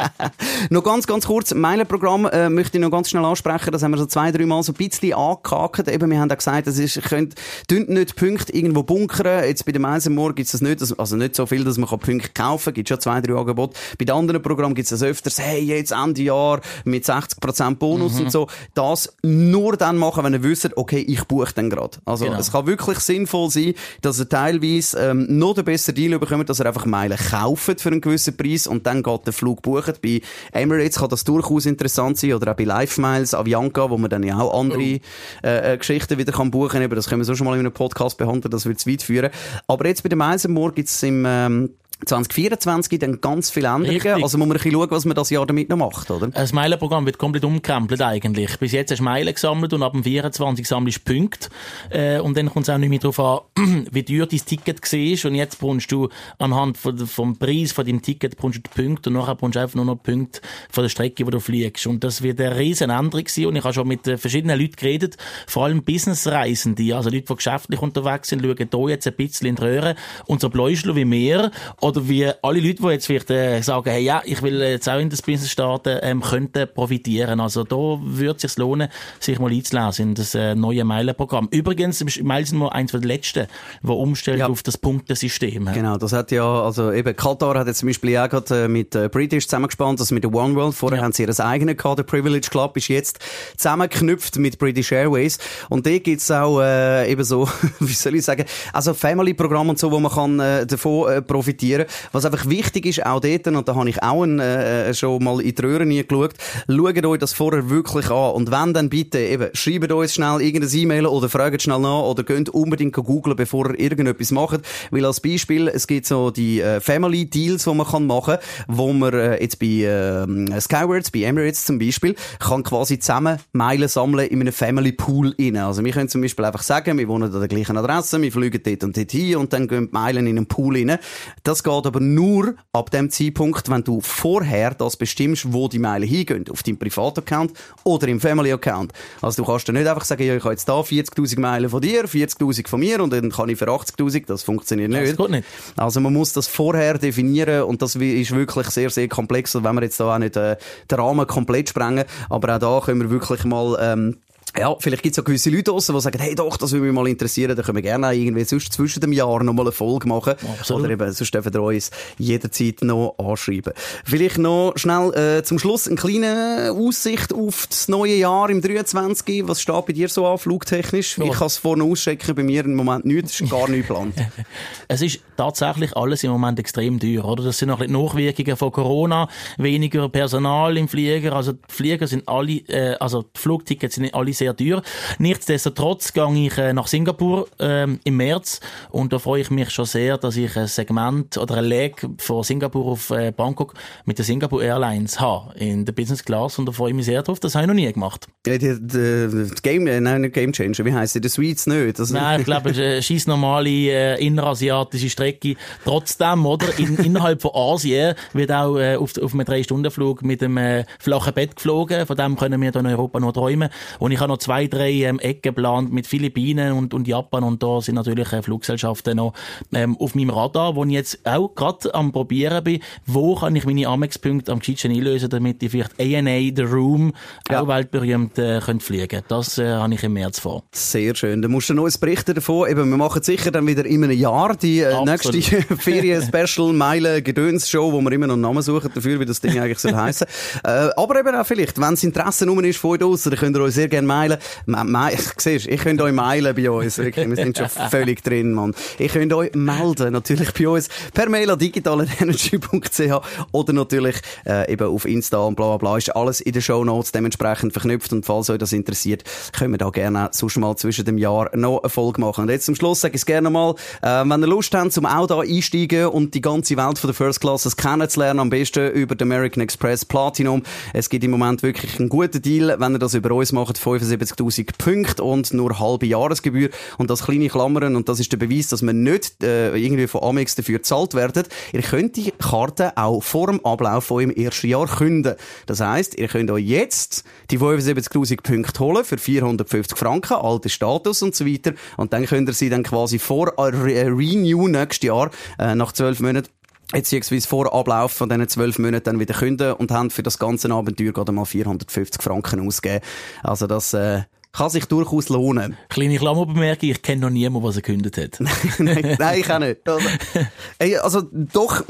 [0.69, 3.71] noch ganz, ganz kurz, Meilenprogramm äh, möchte ich noch ganz schnell ansprechen.
[3.71, 5.88] Das haben wir so zwei, drei Mal so ein bisschen angehakt.
[5.88, 7.36] Eben, wir haben auch gesagt, das ist, könnt,
[7.69, 9.43] dünnt nicht Punkte irgendwo bunkern.
[9.43, 12.30] Jetzt bei dem Eisenmoor gibt es das nicht, also nicht so viel, dass man Punkte
[12.34, 12.73] kaufen kann.
[12.73, 13.78] Gibt schon zwei, drei Angebote.
[13.97, 15.39] Bei den anderen Programmen gibt es das öfters.
[15.39, 18.21] Hey, jetzt Ende Jahr mit 60% Bonus mhm.
[18.21, 18.47] und so.
[18.73, 21.97] Das nur dann machen, wenn ihr wisst, okay, ich buche dann gerade.
[22.05, 22.38] Also, genau.
[22.38, 26.49] es kann wirklich sein, sinnvoll sein, dass er teilweise ähm, noch den besseren Deal bekommt,
[26.49, 29.95] dass er einfach Meilen kauft für einen gewissen Preis und dann geht der Flug buchen.
[30.01, 34.09] Bei Emirates kann das durchaus interessant sein oder auch bei Life Miles, Avianca, wo man
[34.09, 34.99] dann ja auch andere
[35.43, 35.47] oh.
[35.47, 36.89] äh, äh, Geschichten wieder kann buchen kann.
[36.89, 39.32] Das können wir so schon mal in einem Podcast behandeln, das wird zu weit führen.
[39.68, 41.70] Aber jetzt bei dem Eisenmoor gibt es im ähm,
[42.05, 43.89] 2024 dann ganz viele Änderungen.
[43.89, 44.23] Richtig.
[44.23, 46.27] Also muss man ein bisschen schauen, was man das Jahr damit noch macht, oder?
[46.27, 48.57] Das Meilenprogramm wird komplett umgekrempelt eigentlich.
[48.59, 51.49] Bis jetzt hast du Meilen gesammelt und ab dem 24 sammelst du Punkte.
[51.89, 55.29] Äh, und dann kommt es auch nicht mehr darauf an, wie teuer dein Ticket war.
[55.29, 59.15] Und jetzt bekommst du anhand von, vom Preis von deinem Ticket bekommst du Punkte und
[59.15, 61.87] nachher bekommst du einfach nur noch Punkte von der Strecke, wo du fliegst.
[61.87, 63.47] Und das wird eine riesen Änderung sein.
[63.47, 65.17] Und ich habe schon mit äh, verschiedenen Leuten geredet,
[65.47, 69.55] vor allem Businessreisende, also Leute, die geschäftlich unterwegs sind, schauen hier jetzt ein bisschen in
[69.55, 69.95] die Röhre.
[70.27, 71.51] Und so Bläuschler wie mir
[71.88, 74.99] oder wie alle Leute, die jetzt vielleicht äh, sagen, hey, ja, ich will jetzt auch
[74.99, 77.39] in das Business starten, ähm, könnten profitieren.
[77.39, 81.47] Also da würde es sich lohnen, sich mal einzulesen in das äh, neue Meilenprogramm.
[81.51, 83.47] Übrigens, Meilen sind wir eins der letzten,
[83.81, 84.47] die umstellt ja.
[84.47, 85.69] auf das Punktesystem.
[85.73, 88.95] Genau, das hat ja, also eben Katar hat jetzt zum Beispiel auch gerade äh, mit
[88.95, 90.75] äh, British zusammengespannt, also mit der One World.
[90.75, 91.03] Vorher ja.
[91.05, 93.19] haben sie ihr eigenes gehabt, der Privilege Club ist jetzt
[93.55, 95.38] zusammengeknüpft mit British Airways.
[95.69, 97.47] Und da gibt's auch äh, eben so,
[97.79, 101.76] wie soll ich sagen, also Family-Programm und so, wo man kann äh, davon äh, profitieren.
[102.11, 105.41] Was einfach wichtig ist, auch dort, und da habe ich auch ein, äh, schon mal
[105.41, 106.34] in die Röhren geschaut,
[106.67, 108.32] schaut euch das vorher wirklich an.
[108.32, 112.23] Und wenn dann bitte, eben, schreibt uns schnell irgendein E-Mail oder fragt schnell nach oder
[112.23, 114.61] geht unbedingt googeln, bevor ihr irgendetwas macht.
[114.91, 118.65] Weil als Beispiel, es gibt so die äh, Family Deals, die man kann machen kann,
[118.67, 123.88] wo man äh, jetzt bei äh, Skywards, bei Emirates zum Beispiel, kann quasi zusammen Meilen
[123.88, 125.57] sammeln in einem Family Pool rein.
[125.57, 128.61] Also wir können zum Beispiel einfach sagen, wir wohnen an der gleichen Adresse, wir fliegen
[128.63, 130.97] dort und dort hin und dann gehen die Meilen in einen Pool rein.
[131.43, 136.07] Das geht aber nur ab dem Zeitpunkt, wenn du vorher das bestimmst, wo die Meilen
[136.07, 136.45] hingehen.
[136.49, 137.51] Auf deinem Privataccount
[137.84, 138.93] oder im Family Account.
[139.22, 141.82] Also du kannst dann nicht einfach sagen, ja, ich habe jetzt da 40.000 Meilen von
[141.82, 144.28] dir, 40.000 von mir und dann kann ich für 80.000.
[144.28, 145.11] Das funktioniert nicht.
[145.11, 145.47] Das geht nicht.
[145.76, 149.53] Also man muss das vorher definieren und das ist wirklich sehr, sehr komplex.
[149.55, 150.55] Und wenn wir jetzt da auch nicht äh,
[150.89, 154.18] den Rahmen komplett sprengen, aber auch da können wir wirklich mal ähm,
[154.57, 156.93] ja, vielleicht gibt es ja gewisse Leute draussen, die sagen, hey doch, das würde mich
[156.93, 160.07] mal interessieren, dann können wir gerne irgendwie sonst zwischen dem Jahr noch mal eine Folge
[160.07, 160.35] machen.
[160.59, 160.83] Absolut.
[160.83, 163.73] Oder eben, sonst dürfen wir uns jederzeit noch anschreiben.
[164.05, 169.47] Vielleicht noch schnell äh, zum Schluss eine kleine Aussicht auf das neue Jahr im 23.
[169.47, 171.17] Was steht bei dir so an, flugtechnisch?
[171.17, 171.25] Ja.
[171.25, 174.15] Ich kann es vorne auschecken, bei mir im Moment nichts, ist gar nichts geplant.
[174.87, 177.43] es ist tatsächlich alles im Moment extrem teuer, oder?
[177.43, 182.27] Das sind noch die Nachwirkungen von Corona, weniger Personal im Flieger, also die Flieger sind
[182.27, 184.81] alle, äh, also die Flugtickets sind alle sehr teuer.
[185.19, 188.59] Nichtsdestotrotz gehe ich äh, nach Singapur ähm, im März
[188.89, 192.43] und da freue ich mich schon sehr, dass ich ein Segment oder ein Leg von
[192.43, 193.73] Singapur auf äh, Bangkok
[194.05, 197.21] mit der Singapore Airlines habe in der Business Class und da freue ich mich sehr
[197.23, 197.39] drauf.
[197.39, 198.27] Das habe ich noch nie gemacht.
[198.45, 201.21] Ja, die, die, die Game, äh, nein, nicht Game Changer, wie heisst die?
[201.21, 201.99] Die Suites nicht?
[201.99, 205.55] Also nein, ich glaube, eine scheiß normale äh, innerasiatische Strecke.
[205.83, 206.67] Trotzdem, oder?
[206.77, 211.33] In, innerhalb von Asien wird auch äh, auf, auf einem Drei-Stunden-Flug mit einem äh, flachen
[211.33, 212.05] Bett geflogen.
[212.05, 213.69] Von dem können wir hier in Europa noch träumen.
[213.99, 217.63] Und ich habe noch zwei, drei ähm, Ecken geplant mit Philippinen und, und Japan und
[217.63, 219.34] da sind natürlich äh, Fluggesellschaften noch
[219.73, 223.65] ähm, auf meinem Radar, wo ich jetzt auch gerade am probieren bin, wo kann ich
[223.65, 227.13] meine Amex-Punkte am gescheitsten einlösen, damit ich vielleicht ANA, The Room,
[227.49, 227.61] ja.
[227.61, 229.23] auch weltberühmt, äh, könnte fliegen.
[229.28, 230.63] Das äh, habe ich im März vor.
[230.71, 231.41] Sehr schön.
[231.41, 232.69] Dann musst du noch ein berichten davon.
[232.69, 235.41] Eben, wir machen sicher dann wieder in einem Jahr die äh, nächste
[235.78, 240.28] Ferien-Special-Meile-Gedöns-Show, wo wir immer noch einen Namen suchen dafür, wie das Ding eigentlich soll heissen.
[240.63, 243.57] äh, aber eben auch vielleicht, wenn es Interesse rum ist von euch draussen, dann könnt
[243.57, 244.38] ihr euch sehr gerne mailen.
[245.38, 247.30] Siehst, ich könnte euch mailen bei uns, wirklich.
[247.30, 248.74] Wir sind schon völlig drin, Mann.
[248.97, 254.88] Ich könnte euch melden, natürlich bei uns, per Mail an digitalenergy.ch oder natürlich äh, eben
[254.88, 255.97] auf Insta und bla bla bla.
[255.97, 259.78] Ist alles in den Show Notes dementsprechend verknüpft und falls euch das interessiert, können wir
[259.78, 262.43] da gerne sonst mal zwischen dem Jahr noch eine Folge machen.
[262.43, 265.05] Und jetzt zum Schluss sage ich es gerne mal, äh, wenn ihr Lust habt, zum
[265.05, 269.15] auch da einsteigen und die ganze Welt von der First Classes kennenzulernen, am besten über
[269.15, 270.63] den American Express Platinum.
[270.93, 273.78] Es gibt im Moment wirklich einen guten Deal, wenn ihr das über uns macht,
[274.08, 276.70] 75.000 Punkte und nur halbe Jahresgebühr.
[276.97, 280.24] Und das kleine Klammern, und das ist der Beweis, dass man nicht äh, irgendwie von
[280.24, 281.43] Amex dafür gezahlt werden.
[281.74, 285.36] Ihr könnt die Karte auch vor dem Ablauf von im ersten Jahr künden.
[285.66, 291.22] Das heisst, ihr könnt euch jetzt die 75.000 Punkte holen für 450 Franken, alter Status
[291.22, 291.74] und so weiter.
[291.97, 295.30] Und dann könnt ihr sie dann quasi vor äh, Renew nächstes Jahr,
[295.60, 296.49] äh, nach zwölf Monaten,
[296.91, 300.71] beziehungsweise vor Ablauf von diesen zwölf Monaten dann wieder künden und haben für das ganze
[300.71, 303.03] Abenteuer gerade mal 450 Franken ausgegeben.
[303.43, 304.23] Also das äh,
[304.58, 305.78] kann sich durchaus lohnen.
[305.88, 308.39] Kleine Klammerbemerkung, ich kenne noch niemanden, der gekündigt hat.
[308.80, 309.88] nein, nein, ich auch nicht.
[309.88, 310.08] Also,
[310.80, 311.84] ey, also doch,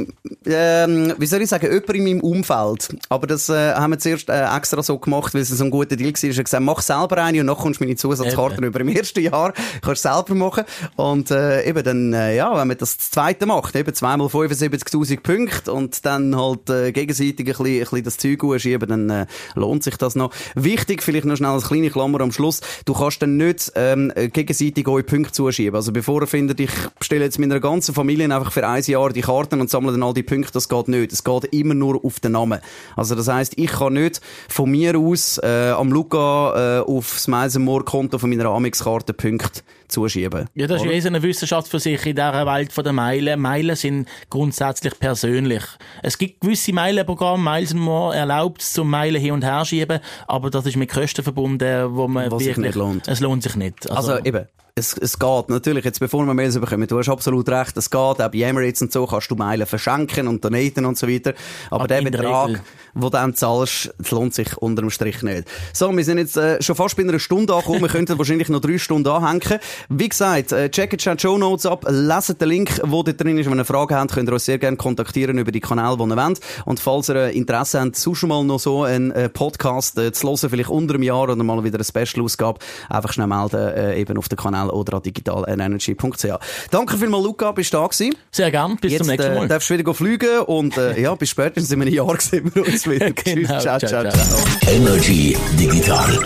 [0.46, 2.90] ähm, wie soll ich sagen, jemand in meinem Umfeld.
[3.08, 5.96] Aber das äh, haben wir zuerst äh, extra so gemacht, weil es so ein guter
[5.96, 6.24] Deal war.
[6.24, 9.54] Ich gesagt, mach selber eine und dann kommst du meine Zusatzkarten über im ersten Jahr.
[9.82, 10.66] Kannst du selber machen.
[10.98, 15.72] Und äh, eben dann, äh, ja, wenn man das, zweite macht, eben zweimal 75'000 Punkte
[15.72, 19.84] und dann halt äh, gegenseitig ein bisschen, ein bisschen das Zeug schieben, dann äh, lohnt
[19.84, 20.34] sich das noch.
[20.56, 24.12] Wichtig, vielleicht noch schnell als kleine Klammer am Schluss, Schluss, du kannst dann nicht ähm,
[24.34, 25.76] gegenseitig eure Punkte zuschieben.
[25.76, 29.22] Also bevor ihr findet, ich bestelle jetzt meiner ganzen Familie einfach für ein Jahr die
[29.22, 31.12] Karten und sammle dann all die Punkte, das geht nicht.
[31.12, 32.60] Es geht immer nur auf den Namen.
[32.96, 38.18] Also das heißt, ich kann nicht von mir aus äh, am Luca äh, aufs Meisenmoor-Konto
[38.18, 40.46] von meiner Amex-Karte Punkte zuschieben.
[40.54, 40.92] Ja, das oder?
[40.92, 43.40] ist eine Wissenschaft für sich in dieser Welt der Meilen.
[43.40, 45.64] Meilen sind grundsätzlich persönlich.
[46.04, 50.66] Es gibt gewisse Meilenprogramme, Miles More erlaubt zum Meilen hin und her schieben, aber das
[50.66, 53.08] ist mit Kosten verbunden, wo man Was wirklich, sich nicht lohnt.
[53.08, 53.90] Es lohnt sich nicht.
[53.90, 54.48] Also, also eben,
[54.78, 55.50] es, es geht.
[55.50, 58.00] Natürlich, jetzt bevor wir Mails bekommen, du hast absolut recht, es geht.
[58.00, 61.34] Auch bei Emirates und so kannst du Meilen verschenken und donaten und so weiter.
[61.72, 65.48] Aber, Aber der Betrag, den du dann zahlst, lohnt sich unter dem Strich nicht.
[65.74, 67.82] So, wir sind jetzt äh, schon fast bei einer Stunde angekommen.
[67.82, 69.60] wir könnten wahrscheinlich noch drei Stunden anhängen.
[69.90, 73.46] Wie gesagt, äh, checkt die Show Notes ab, leset den Link, wo dort drin ist.
[73.46, 76.04] Wenn ihr eine Frage habt, könnt ihr uns sehr gerne kontaktieren über die Kanäle, die
[76.04, 76.40] ihr wollt.
[76.66, 80.50] Und falls ihr Interesse habt, sonst mal noch so einen äh, Podcast äh, zu hören,
[80.50, 82.60] vielleicht unter einem Jahr oder mal wieder eine Special-Ausgabe,
[82.90, 86.26] einfach schnell melden, äh, eben auf den Kanal oder an digitalenergy.ch.
[86.72, 88.16] Danke vielmals, Luca, bist du da gewesen.
[88.32, 89.46] Sehr gern, bis Jetzt, zum nächsten Mal.
[89.46, 92.66] Äh, darfst du wieder fliegen und äh, ja, bis spätestens in einem Jahr sehen wir
[92.66, 93.12] uns wieder.
[93.12, 94.40] genau, ciao, ciao, ciao, ciao.
[94.68, 96.20] Energy Digital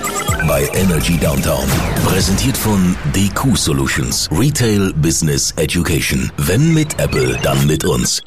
[0.47, 1.67] bei Energy Downtown.
[2.05, 4.29] Präsentiert von DQ Solutions.
[4.31, 6.31] Retail Business Education.
[6.37, 8.21] Wenn mit Apple, dann mit uns.